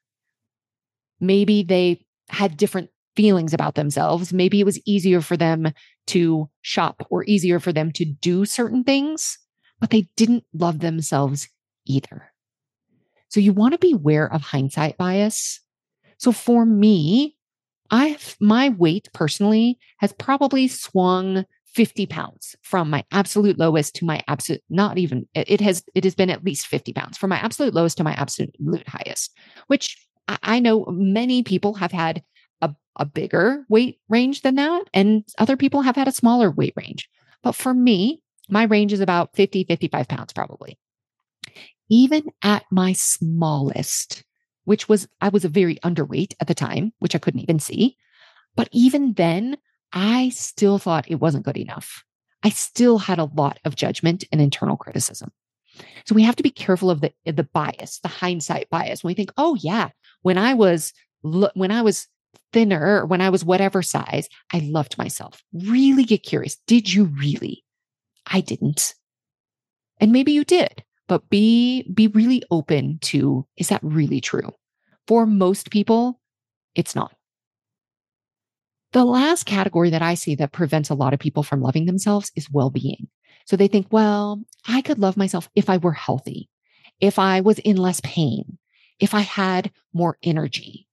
Maybe 1.19 1.63
they 1.63 2.05
had 2.29 2.57
different 2.57 2.89
feelings 3.15 3.53
about 3.53 3.75
themselves. 3.75 4.31
Maybe 4.31 4.59
it 4.59 4.65
was 4.65 4.79
easier 4.85 5.21
for 5.21 5.35
them 5.35 5.71
to 6.07 6.49
shop 6.61 7.05
or 7.09 7.23
easier 7.25 7.59
for 7.59 7.73
them 7.73 7.91
to 7.93 8.05
do 8.05 8.45
certain 8.45 8.83
things, 8.83 9.37
but 9.79 9.89
they 9.89 10.09
didn't 10.15 10.45
love 10.53 10.79
themselves 10.79 11.49
either. 11.85 12.31
So 13.29 13.39
you 13.39 13.53
want 13.53 13.73
to 13.73 13.79
be 13.79 13.91
aware 13.91 14.31
of 14.31 14.41
hindsight 14.41 14.97
bias. 14.97 15.59
So 16.17 16.31
for 16.31 16.65
me, 16.65 17.35
I 17.91 18.17
my 18.39 18.69
weight 18.69 19.09
personally 19.13 19.77
has 19.97 20.13
probably 20.13 20.67
swung 20.67 21.45
50 21.73 22.07
pounds 22.07 22.55
from 22.61 22.89
my 22.89 23.03
absolute 23.11 23.59
lowest 23.59 23.95
to 23.95 24.05
my 24.05 24.23
absolute 24.27 24.63
not 24.69 24.97
even 24.97 25.27
it 25.35 25.61
has 25.61 25.83
it 25.93 26.03
has 26.03 26.15
been 26.15 26.29
at 26.29 26.43
least 26.43 26.67
50 26.67 26.93
pounds 26.93 27.17
from 27.17 27.29
my 27.29 27.37
absolute 27.37 27.73
lowest 27.73 27.97
to 27.97 28.03
my 28.03 28.13
absolute 28.13 28.87
highest 28.87 29.35
which 29.67 29.97
I 30.43 30.59
know 30.59 30.85
many 30.89 31.43
people 31.43 31.73
have 31.75 31.91
had 31.91 32.23
a, 32.61 32.73
a 32.97 33.05
bigger 33.05 33.65
weight 33.69 33.99
range 34.09 34.41
than 34.41 34.55
that 34.55 34.85
and 34.93 35.23
other 35.37 35.57
people 35.57 35.81
have 35.81 35.95
had 35.95 36.07
a 36.07 36.11
smaller 36.11 36.51
weight 36.51 36.73
range. 36.75 37.09
But 37.43 37.53
for 37.53 37.73
me 37.73 38.21
my 38.49 38.63
range 38.63 38.93
is 38.93 38.99
about 38.99 39.35
50 39.35 39.63
55 39.65 40.07
pounds 40.07 40.33
probably. 40.33 40.77
Even 41.89 42.23
at 42.43 42.65
my 42.71 42.93
smallest 42.93 44.23
which 44.69 44.87
was, 44.87 45.07
I 45.19 45.29
was 45.29 45.43
a 45.43 45.49
very 45.49 45.77
underweight 45.77 46.35
at 46.39 46.45
the 46.45 46.53
time, 46.53 46.93
which 46.99 47.15
I 47.15 47.17
couldn't 47.17 47.39
even 47.39 47.57
see. 47.57 47.97
But 48.55 48.69
even 48.71 49.13
then, 49.13 49.57
I 49.93 50.29
still 50.29 50.77
thought 50.77 51.09
it 51.09 51.19
wasn't 51.19 51.43
good 51.43 51.57
enough. 51.57 52.03
I 52.43 52.49
still 52.49 52.99
had 52.99 53.17
a 53.17 53.31
lot 53.33 53.57
of 53.65 53.75
judgment 53.75 54.25
and 54.31 54.39
internal 54.39 54.77
criticism. 54.77 55.31
So 56.05 56.13
we 56.13 56.21
have 56.21 56.35
to 56.35 56.43
be 56.43 56.51
careful 56.51 56.91
of 56.91 57.01
the, 57.01 57.11
the 57.25 57.49
bias, 57.51 57.97
the 58.03 58.09
hindsight 58.09 58.69
bias. 58.69 59.03
When 59.03 59.09
we 59.09 59.15
think, 59.15 59.31
oh 59.37 59.55
yeah, 59.59 59.89
when 60.21 60.37
I 60.37 60.53
was, 60.53 60.93
when 61.23 61.71
I 61.71 61.81
was 61.81 62.07
thinner, 62.53 63.07
when 63.07 63.21
I 63.21 63.31
was 63.31 63.43
whatever 63.43 63.81
size, 63.81 64.29
I 64.53 64.59
loved 64.59 64.99
myself. 64.99 65.41
Really 65.51 66.03
get 66.03 66.21
curious. 66.21 66.57
Did 66.67 66.93
you 66.93 67.05
really? 67.05 67.63
I 68.27 68.41
didn't. 68.41 68.93
And 69.99 70.11
maybe 70.11 70.31
you 70.31 70.43
did, 70.43 70.83
but 71.07 71.27
be, 71.31 71.89
be 71.91 72.05
really 72.05 72.43
open 72.51 72.99
to, 73.01 73.47
is 73.57 73.69
that 73.69 73.81
really 73.81 74.21
true? 74.21 74.53
For 75.09 75.25
most 75.25 75.71
people, 75.71 76.19
it's 76.75 76.93
not. 76.93 77.15
The 78.91 79.03
last 79.03 79.47
category 79.47 79.89
that 79.89 80.03
I 80.03 80.13
see 80.13 80.35
that 80.35 80.51
prevents 80.51 80.91
a 80.91 80.93
lot 80.93 81.15
of 81.15 81.19
people 81.19 81.41
from 81.41 81.63
loving 81.63 81.87
themselves 81.87 82.31
is 82.35 82.51
well 82.51 82.69
being. 82.69 83.07
So 83.45 83.55
they 83.55 83.67
think, 83.67 83.87
well, 83.89 84.39
I 84.67 84.83
could 84.83 84.99
love 84.99 85.17
myself 85.17 85.49
if 85.55 85.67
I 85.67 85.77
were 85.77 85.93
healthy, 85.93 86.47
if 86.99 87.17
I 87.17 87.41
was 87.41 87.57
in 87.57 87.77
less 87.77 88.01
pain, 88.03 88.59
if 88.99 89.15
I 89.15 89.21
had 89.21 89.71
more 89.93 90.19
energy. 90.21 90.85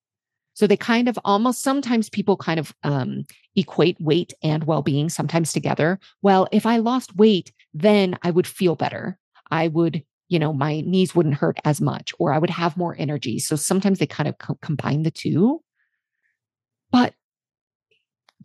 So 0.55 0.67
they 0.67 0.79
kind 0.79 1.09
of 1.09 1.19
almost 1.23 1.63
sometimes 1.63 2.09
people 2.09 2.39
kind 2.39 2.59
of 2.59 2.75
um, 2.85 3.27
equate 3.55 4.01
weight 4.01 4.33
and 4.43 4.65
well 4.65 4.81
being 4.81 5.11
sometimes 5.11 5.53
together. 5.53 6.01
Well, 6.23 6.49
if 6.53 6.65
I 6.65 6.79
lost 6.79 7.17
weight, 7.17 7.53
then 7.75 8.19
I 8.23 8.31
would 8.31 8.47
feel 8.47 8.77
better. 8.77 9.19
I 9.51 9.69
would 9.69 10.05
you 10.29 10.39
know, 10.39 10.53
my 10.53 10.81
knees 10.81 11.15
wouldn't 11.15 11.37
hurt 11.37 11.59
as 11.65 11.81
much 11.81 12.13
or 12.19 12.33
I 12.33 12.39
would 12.39 12.51
have 12.51 12.77
more 12.77 12.97
energy. 12.99 13.39
So 13.39 13.57
sometimes 13.57 13.99
they 13.99 14.07
kind 14.07 14.29
of 14.29 14.39
co- 14.39 14.59
combine 14.61 15.03
the 15.03 15.11
two. 15.11 15.63
But 16.91 17.15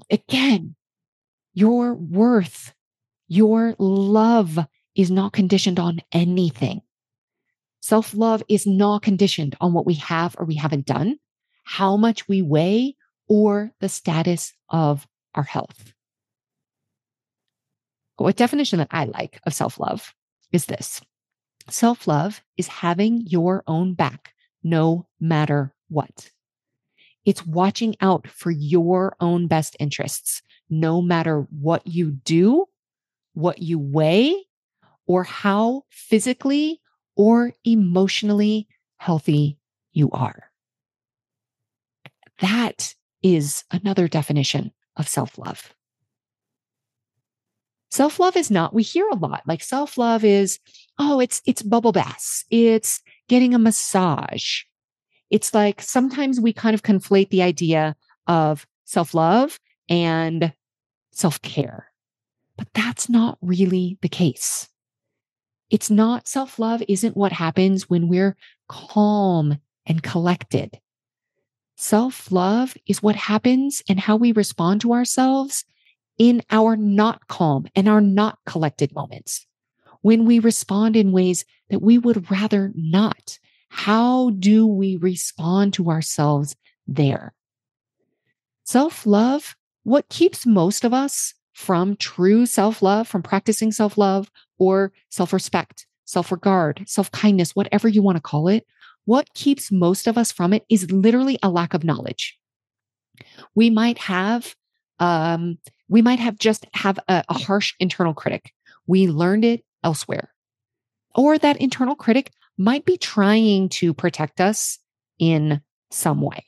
again, 0.10 0.76
your 1.54 1.94
worth, 1.96 2.74
your 3.28 3.76
love 3.80 4.60
is 4.96 5.10
not 5.10 5.34
conditioned 5.34 5.80
on 5.80 6.02
anything. 6.12 6.82
Self 7.82 8.14
love 8.14 8.44
is 8.48 8.68
not 8.68 9.02
conditioned 9.02 9.56
on 9.60 9.74
what 9.74 9.88
we 9.88 9.96
have 9.96 10.36
or 10.38 10.46
we 10.46 10.56
haven't 10.56 10.86
done, 10.86 11.18
how 11.64 11.98
much 11.98 12.28
we 12.28 12.42
weigh, 12.42 12.96
or 13.28 13.72
the 13.80 13.90
status 13.90 14.54
of 14.70 15.08
our 15.34 15.44
health. 15.44 15.94
What 18.18 18.36
definition 18.36 18.78
that 18.78 18.90
I 18.92 19.06
like 19.06 19.40
of 19.48 19.54
self 19.54 19.80
love 19.80 20.14
is 20.52 20.66
this 20.66 21.02
Self 21.70 22.08
love 22.08 22.42
is 22.58 22.68
having 22.68 23.22
your 23.28 23.64
own 23.68 23.94
back 23.94 24.34
no 24.64 25.08
matter 25.20 25.74
what. 25.90 26.32
It's 27.26 27.46
watching 27.46 27.96
out 28.02 28.28
for 28.28 28.52
your 28.52 29.16
own 29.20 29.48
best 29.48 29.76
interests, 29.80 30.42
no 30.70 31.02
matter 31.02 31.48
what 31.52 31.86
you 31.86 32.12
do, 32.12 32.66
what 33.34 33.62
you 33.62 33.78
weigh, 33.78 34.36
or 35.06 35.24
how 35.24 35.84
physically 35.90 36.82
or 37.16 37.54
emotionally 37.64 38.68
healthy 38.98 39.60
you 39.92 40.10
are. 40.12 40.52
That 42.40 42.96
is 43.22 43.64
another 43.70 44.08
definition 44.08 44.72
of 44.98 45.08
self 45.08 45.38
love. 45.38 45.74
Self 47.92 48.20
love 48.20 48.38
is 48.38 48.50
not, 48.50 48.74
we 48.74 48.84
hear 48.84 49.08
a 49.10 49.16
lot 49.16 49.44
like 49.46 49.62
self 49.62 49.98
love 49.98 50.24
is, 50.24 50.60
oh, 50.98 51.20
it's, 51.20 51.42
it's 51.46 51.62
bubble 51.62 51.92
baths. 51.92 52.46
It's 52.50 53.02
getting 53.28 53.54
a 53.54 53.60
massage. 53.60 54.64
It's 55.30 55.54
like 55.54 55.82
sometimes 55.82 56.40
we 56.40 56.54
kind 56.54 56.74
of 56.74 56.84
conflate 56.84 57.30
the 57.30 57.42
idea 57.42 57.96
of 58.28 58.66
self 58.86 59.14
love 59.14 59.60
and 59.90 60.54
self 61.12 61.42
care, 61.42 61.92
but 62.58 62.68
that's 62.74 63.10
not 63.10 63.38
really 63.42 63.98
the 64.02 64.10
case. 64.10 64.70
It's 65.70 65.90
not 65.90 66.30
self 66.30 66.60
love 66.60 66.82
isn't 66.88 67.18
what 67.18 67.34
happens 67.34 67.90
when 67.90 68.08
we're 68.08 68.38
calm 68.70 69.60
and 69.86 70.02
collected. 70.02 70.80
Self 71.76 72.32
love 72.32 72.78
is 72.88 73.04
what 73.04 73.16
happens 73.18 73.84
and 73.90 74.00
how 74.00 74.16
we 74.16 74.32
respond 74.32 74.80
to 74.82 74.94
ourselves 74.94 75.66
in 76.22 76.44
our 76.52 76.78
not 76.78 77.28
calm 77.30 77.66
and 77.74 77.90
our 77.90 78.00
not 78.00 78.38
collected 78.46 78.94
moments, 78.94 79.48
when 80.02 80.24
we 80.24 80.38
respond 80.38 80.96
in 80.96 81.12
ways 81.12 81.46
that 81.72 81.82
we 81.82 81.98
would 81.98 82.30
rather 82.30 82.72
not. 82.76 83.40
How 83.70 84.30
do 84.30 84.68
we 84.68 84.98
respond 84.98 85.74
to 85.74 85.90
ourselves 85.90 86.56
there? 86.86 87.34
Self 88.66 89.08
love, 89.08 89.56
what 89.82 90.10
keeps 90.10 90.46
most 90.46 90.86
of 90.86 90.94
us 90.94 91.34
from 91.54 91.96
true 91.96 92.46
self 92.46 92.84
love, 92.84 93.08
from 93.08 93.24
practicing 93.24 93.72
self 93.72 93.98
love 93.98 94.30
or 94.60 94.92
self 95.10 95.34
respect, 95.34 95.88
self 96.06 96.32
regard, 96.32 96.84
self 96.88 97.12
kindness, 97.12 97.56
whatever 97.56 97.88
you 97.88 98.04
want 98.04 98.18
to 98.18 98.22
call 98.22 98.48
it, 98.48 98.68
what 99.06 99.34
keeps 99.34 99.72
most 99.72 100.06
of 100.06 100.20
us 100.20 100.32
from 100.32 100.54
it 100.54 100.66
is 100.70 100.92
literally 100.92 101.40
a 101.42 101.50
lack 101.50 101.74
of 101.74 101.84
knowledge. 101.84 102.38
We 103.56 103.72
might 103.72 103.98
have 103.98 104.56
um, 105.02 105.58
we 105.90 106.02
might 106.02 106.20
have 106.20 106.38
just 106.38 106.66
have 106.74 106.98
a, 107.10 107.24
a 107.28 107.38
harsh 107.38 107.74
internal 107.80 108.14
critic. 108.14 108.54
We 108.88 109.08
learned 109.08 109.44
it 109.44 109.66
elsewhere. 109.84 110.32
Or 111.16 111.38
that 111.38 111.60
internal 111.60 111.96
critic 111.96 112.32
might 112.58 112.86
be 112.86 112.98
trying 112.98 113.68
to 113.70 113.94
protect 113.94 114.40
us 114.40 114.80
in 115.20 115.62
some 115.90 116.22
way. 116.22 116.46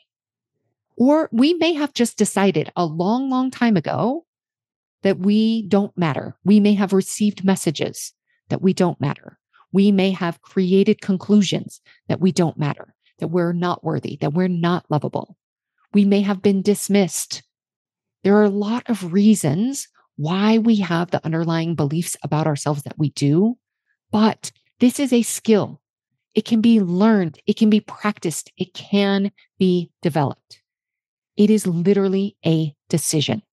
Or 0.96 1.28
we 1.32 1.56
may 1.56 1.74
have 1.74 1.94
just 1.94 2.18
decided 2.18 2.72
a 2.76 2.86
long, 2.86 3.30
long 3.30 3.50
time 3.52 3.76
ago 3.76 4.26
that 5.02 5.20
we 5.20 5.64
don't 5.64 5.98
matter. 5.98 6.38
We 6.46 6.60
may 6.60 6.76
have 6.76 6.94
received 6.94 7.44
messages 7.44 8.14
that 8.50 8.62
we 8.62 8.74
don't 8.74 9.02
matter. 9.02 9.40
We 9.72 9.92
may 9.92 10.12
have 10.12 10.42
created 10.42 11.02
conclusions 11.02 11.82
that 12.08 12.22
we 12.22 12.32
don't 12.32 12.58
matter, 12.60 12.94
that 13.18 13.30
we're 13.30 13.54
not 13.54 13.84
worthy, 13.84 14.18
that 14.22 14.34
we're 14.34 14.48
not 14.48 14.86
lovable. 14.90 15.36
We 15.94 16.06
may 16.06 16.22
have 16.22 16.42
been 16.44 16.62
dismissed. 16.62 17.42
There 18.24 18.36
are 18.38 18.44
a 18.44 18.50
lot 18.50 18.90
of 18.90 19.14
reasons 19.14 19.88
why 20.16 20.58
we 20.58 20.78
have 20.78 21.12
the 21.12 21.24
underlying 21.26 21.76
beliefs 21.76 22.16
about 22.24 22.48
ourselves 22.48 22.84
that 22.84 22.98
we 22.98 23.10
do, 23.12 23.58
but 24.12 24.52
this 24.80 25.00
is 25.00 25.14
a 25.14 25.24
skill. 25.24 25.82
It 26.36 26.46
can 26.46 26.62
be 26.62 26.82
learned, 26.82 27.40
it 27.48 27.58
can 27.58 27.70
be 27.70 27.80
practiced, 27.82 28.52
it 28.58 28.74
can 28.74 29.32
be 29.60 29.92
developed. 30.02 30.62
It 31.38 31.50
is 31.50 31.68
literally 31.68 32.38
a 32.46 32.76
decision. 32.90 33.44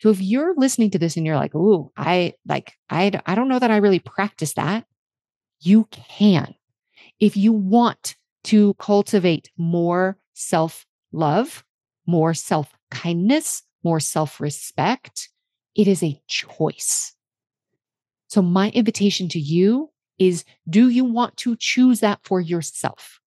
So 0.00 0.10
if 0.10 0.20
you're 0.20 0.54
listening 0.56 0.90
to 0.92 0.98
this 0.98 1.16
and 1.16 1.26
you're 1.26 1.36
like, 1.36 1.54
"Ooh, 1.54 1.90
I 1.96 2.34
like 2.46 2.74
I 2.90 3.12
I 3.26 3.34
don't 3.34 3.48
know 3.48 3.58
that 3.58 3.70
I 3.70 3.78
really 3.78 3.98
practice 4.00 4.54
that." 4.54 4.86
You 5.60 5.86
can. 5.92 6.54
If 7.20 7.36
you 7.36 7.52
want 7.52 8.16
to 8.44 8.74
cultivate 8.74 9.50
more 9.58 10.18
self-love, 10.34 11.64
more 12.06 12.34
self-kindness, 12.34 13.62
more 13.84 14.00
self-respect, 14.00 15.28
it 15.74 15.88
is 15.88 16.02
a 16.02 16.20
choice. 16.26 17.14
So 18.28 18.42
my 18.42 18.70
invitation 18.70 19.28
to 19.30 19.38
you 19.38 19.90
is 20.18 20.44
do 20.68 20.88
you 20.88 21.04
want 21.04 21.36
to 21.38 21.56
choose 21.56 22.00
that 22.00 22.20
for 22.24 22.40
yourself? 22.40 23.20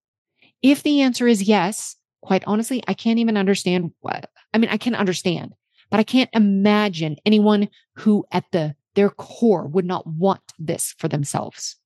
If 0.62 0.84
the 0.84 1.02
answer 1.02 1.28
is 1.28 1.42
yes, 1.42 1.96
quite 2.22 2.44
honestly, 2.46 2.84
I 2.88 2.94
can't 2.94 3.20
even 3.20 3.38
understand 3.38 3.92
what, 4.02 4.30
I 4.54 4.58
mean, 4.58 4.70
I 4.70 4.78
can 4.78 4.94
understand, 4.94 5.54
but 5.90 6.00
I 6.00 6.04
can't 6.04 6.30
imagine 6.34 7.18
anyone 7.26 7.70
who 7.96 8.26
at 8.32 8.46
the 8.52 8.76
their 8.94 9.10
core 9.10 9.68
would 9.68 9.86
not 9.86 10.06
want 10.06 10.42
this 10.60 10.94
for 10.98 11.08
themselves. 11.08 11.78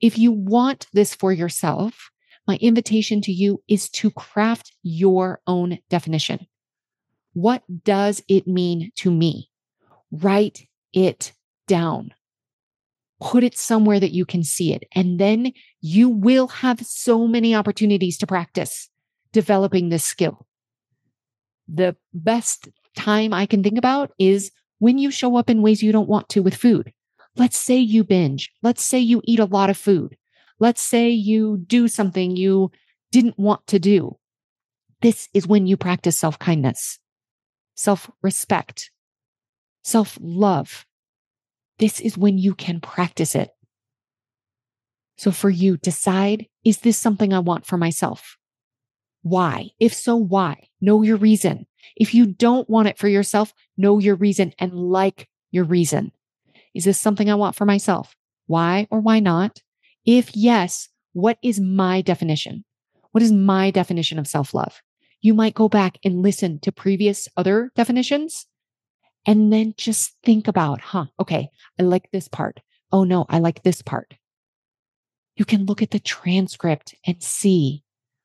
If 0.00 0.18
you 0.18 0.32
want 0.32 0.86
this 0.92 1.14
for 1.14 1.30
yourself, 1.30 2.10
my 2.46 2.56
invitation 2.56 3.20
to 3.22 3.32
you 3.32 3.62
is 3.68 3.88
to 3.90 4.10
craft 4.10 4.72
your 4.82 5.40
own 5.46 5.78
definition. 5.90 6.46
What 7.34 7.62
does 7.84 8.22
it 8.28 8.46
mean 8.46 8.90
to 8.96 9.10
me? 9.10 9.50
Write 10.10 10.66
it 10.92 11.32
down 11.66 12.12
put 13.22 13.44
it 13.44 13.56
somewhere 13.56 14.00
that 14.00 14.10
you 14.10 14.26
can 14.26 14.42
see 14.42 14.72
it. 14.72 14.84
And 14.94 15.18
then 15.18 15.52
you 15.80 16.08
will 16.08 16.48
have 16.48 16.84
so 16.84 17.28
many 17.28 17.54
opportunities 17.54 18.18
to 18.18 18.26
practice 18.26 18.88
developing 19.32 19.88
this 19.88 20.04
skill. 20.04 20.46
The 21.68 21.96
best 22.12 22.68
time 22.96 23.32
I 23.32 23.46
can 23.46 23.62
think 23.62 23.78
about 23.78 24.10
is 24.18 24.50
when 24.80 24.98
you 24.98 25.10
show 25.10 25.36
up 25.36 25.48
in 25.48 25.62
ways 25.62 25.82
you 25.82 25.92
don't 25.92 26.08
want 26.08 26.28
to 26.30 26.40
with 26.42 26.54
food. 26.54 26.92
Let's 27.36 27.56
say 27.56 27.78
you 27.78 28.02
binge. 28.02 28.50
Let's 28.62 28.82
say 28.82 28.98
you 28.98 29.22
eat 29.24 29.38
a 29.38 29.44
lot 29.44 29.70
of 29.70 29.78
food. 29.78 30.16
Let's 30.58 30.82
say 30.82 31.08
you 31.08 31.58
do 31.66 31.88
something 31.88 32.36
you 32.36 32.72
didn't 33.12 33.38
want 33.38 33.66
to 33.68 33.78
do. 33.78 34.18
This 35.00 35.28
is 35.32 35.46
when 35.46 35.66
you 35.66 35.76
practice 35.76 36.16
self 36.16 36.38
kindness, 36.38 36.98
self 37.82 38.10
respect, 38.22 38.90
self 39.82 40.16
love, 40.20 40.86
this 41.78 42.00
is 42.00 42.16
when 42.16 42.38
you 42.38 42.54
can 42.54 42.80
practice 42.80 43.34
it. 43.34 43.50
So 45.18 45.30
for 45.30 45.50
you, 45.50 45.76
decide, 45.76 46.46
is 46.64 46.78
this 46.78 46.96
something 46.96 47.32
I 47.32 47.40
want 47.40 47.66
for 47.66 47.76
myself? 47.76 48.36
Why? 49.22 49.70
If 49.78 49.94
so, 49.94 50.16
why? 50.16 50.68
Know 50.80 51.02
your 51.02 51.16
reason. 51.16 51.66
If 51.96 52.14
you 52.14 52.26
don't 52.26 52.68
want 52.68 52.88
it 52.88 52.98
for 52.98 53.08
yourself, 53.08 53.52
know 53.76 53.98
your 53.98 54.16
reason 54.16 54.52
and 54.58 54.72
like 54.72 55.28
your 55.50 55.64
reason. 55.64 56.12
Is 56.74 56.84
this 56.84 56.98
something 56.98 57.30
I 57.30 57.34
want 57.34 57.56
for 57.56 57.66
myself? 57.66 58.16
Why 58.46 58.86
or 58.90 59.00
why 59.00 59.20
not? 59.20 59.62
If 60.04 60.34
yes, 60.36 60.88
what 61.12 61.38
is 61.42 61.60
my 61.60 62.00
definition? 62.00 62.64
What 63.12 63.22
is 63.22 63.32
my 63.32 63.70
definition 63.70 64.18
of 64.18 64.26
self 64.26 64.54
love? 64.54 64.80
You 65.22 65.34
might 65.34 65.54
go 65.54 65.68
back 65.68 65.98
and 66.04 66.20
listen 66.20 66.58
to 66.60 66.72
previous 66.72 67.28
other 67.36 67.70
definitions 67.74 68.46
and 69.24 69.52
then 69.52 69.74
just 69.76 70.16
think 70.24 70.48
about, 70.48 70.80
huh, 70.80 71.06
okay, 71.20 71.48
I 71.78 71.84
like 71.84 72.10
this 72.10 72.28
part. 72.28 72.60
Oh 72.90 73.04
no, 73.04 73.24
I 73.28 73.38
like 73.38 73.62
this 73.62 73.82
part. 73.82 74.14
You 75.36 75.44
can 75.44 75.64
look 75.64 75.80
at 75.80 75.92
the 75.92 76.00
transcript 76.00 76.94
and 77.06 77.22
see, 77.22 77.84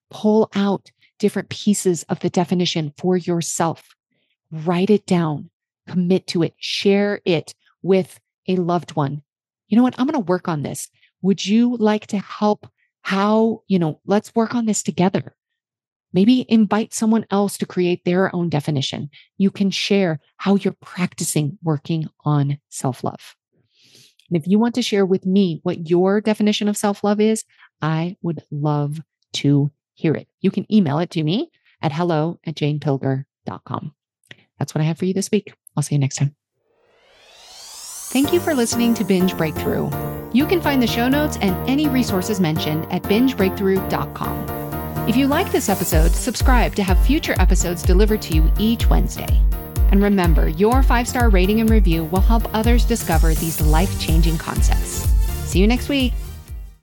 pull 0.10 0.50
out 0.56 0.92
different 1.20 1.50
pieces 1.50 2.04
of 2.10 2.20
the 2.20 2.30
definition 2.30 2.94
for 2.98 3.16
yourself. 3.16 3.96
Write 4.52 4.90
it 4.90 5.06
down, 5.06 5.50
commit 5.88 6.28
to 6.28 6.44
it, 6.44 6.56
share 6.58 7.22
it 7.26 7.54
with 7.82 8.20
a 8.48 8.56
loved 8.56 8.96
one. 8.96 9.22
You 9.68 9.78
know 9.78 9.84
what? 9.84 9.96
I'm 10.00 10.08
going 10.08 10.14
to 10.14 10.20
work 10.32 10.48
on 10.48 10.64
this. 10.64 10.90
Would 11.22 11.46
you 11.46 11.78
like 11.78 12.08
to 12.08 12.18
help? 12.18 12.68
How, 13.02 13.62
you 13.68 13.80
know, 13.80 14.02
let's 14.06 14.36
work 14.36 14.54
on 14.54 14.66
this 14.66 14.84
together. 14.84 15.34
Maybe 16.18 16.48
invite 16.50 16.96
someone 16.96 17.28
else 17.30 17.60
to 17.60 17.68
create 17.68 18.04
their 18.04 18.36
own 18.36 18.50
definition. 18.50 19.12
You 19.38 19.52
can 19.52 19.70
share 19.70 20.20
how 20.38 20.56
you're 20.56 20.76
practicing 20.82 21.60
working 21.62 22.10
on 22.26 22.58
self 22.70 23.04
love. 23.04 23.36
And 24.28 24.36
if 24.42 24.48
you 24.48 24.58
want 24.58 24.74
to 24.74 24.82
share 24.82 25.06
with 25.06 25.28
me 25.28 25.60
what 25.62 25.92
your 25.92 26.20
definition 26.20 26.68
of 26.70 26.76
self 26.76 27.04
love 27.04 27.22
is, 27.22 27.44
I 27.84 28.18
would 28.24 28.42
love 28.50 29.00
to 29.34 29.72
hear 29.94 30.16
it. 30.16 30.28
You 30.42 30.50
can 30.50 30.66
email 30.74 30.98
it 30.98 31.12
to 31.12 31.24
me 31.24 31.52
at 31.84 31.92
hello 31.92 32.40
at 32.48 32.56
janepilger.com. 32.56 33.94
That's 34.58 34.74
what 34.74 34.82
I 34.82 34.86
have 34.86 34.98
for 34.98 35.06
you 35.06 35.14
this 35.14 35.30
week. 35.30 35.54
I'll 35.76 35.84
see 35.84 35.94
you 35.94 36.00
next 36.00 36.16
time. 36.16 36.36
Thank 38.10 38.34
you 38.34 38.40
for 38.40 38.56
listening 38.56 38.96
to 38.96 39.04
Binge 39.04 39.38
Breakthrough. 39.38 39.92
You 40.34 40.48
can 40.48 40.62
find 40.62 40.82
the 40.82 40.88
show 40.88 41.10
notes 41.10 41.38
and 41.42 41.56
any 41.70 41.88
resources 41.88 42.40
mentioned 42.40 42.92
at 42.92 43.04
bingebreakthrough.com. 43.04 44.57
If 45.08 45.16
you 45.16 45.26
like 45.26 45.54
this 45.54 45.70
episode, 45.70 46.12
subscribe 46.12 46.76
to 46.76 46.84
have 46.84 47.00
future 47.06 47.34
episodes 47.40 47.82
delivered 47.82 48.22
to 48.24 48.36
you 48.36 48.52
each 48.60 48.90
Wednesday. 48.90 49.42
And 49.92 50.04
remember, 50.04 50.50
your 50.50 50.84
five 50.84 51.08
star 51.08 51.30
rating 51.30 51.62
and 51.62 51.70
review 51.70 52.04
will 52.04 52.20
help 52.20 52.54
others 52.54 52.84
discover 52.84 53.34
these 53.34 53.62
life 53.62 54.02
changing 54.02 54.38
concepts. 54.38 55.08
See 55.46 55.60
you 55.60 55.68
next 55.68 55.88
week. 55.88 56.12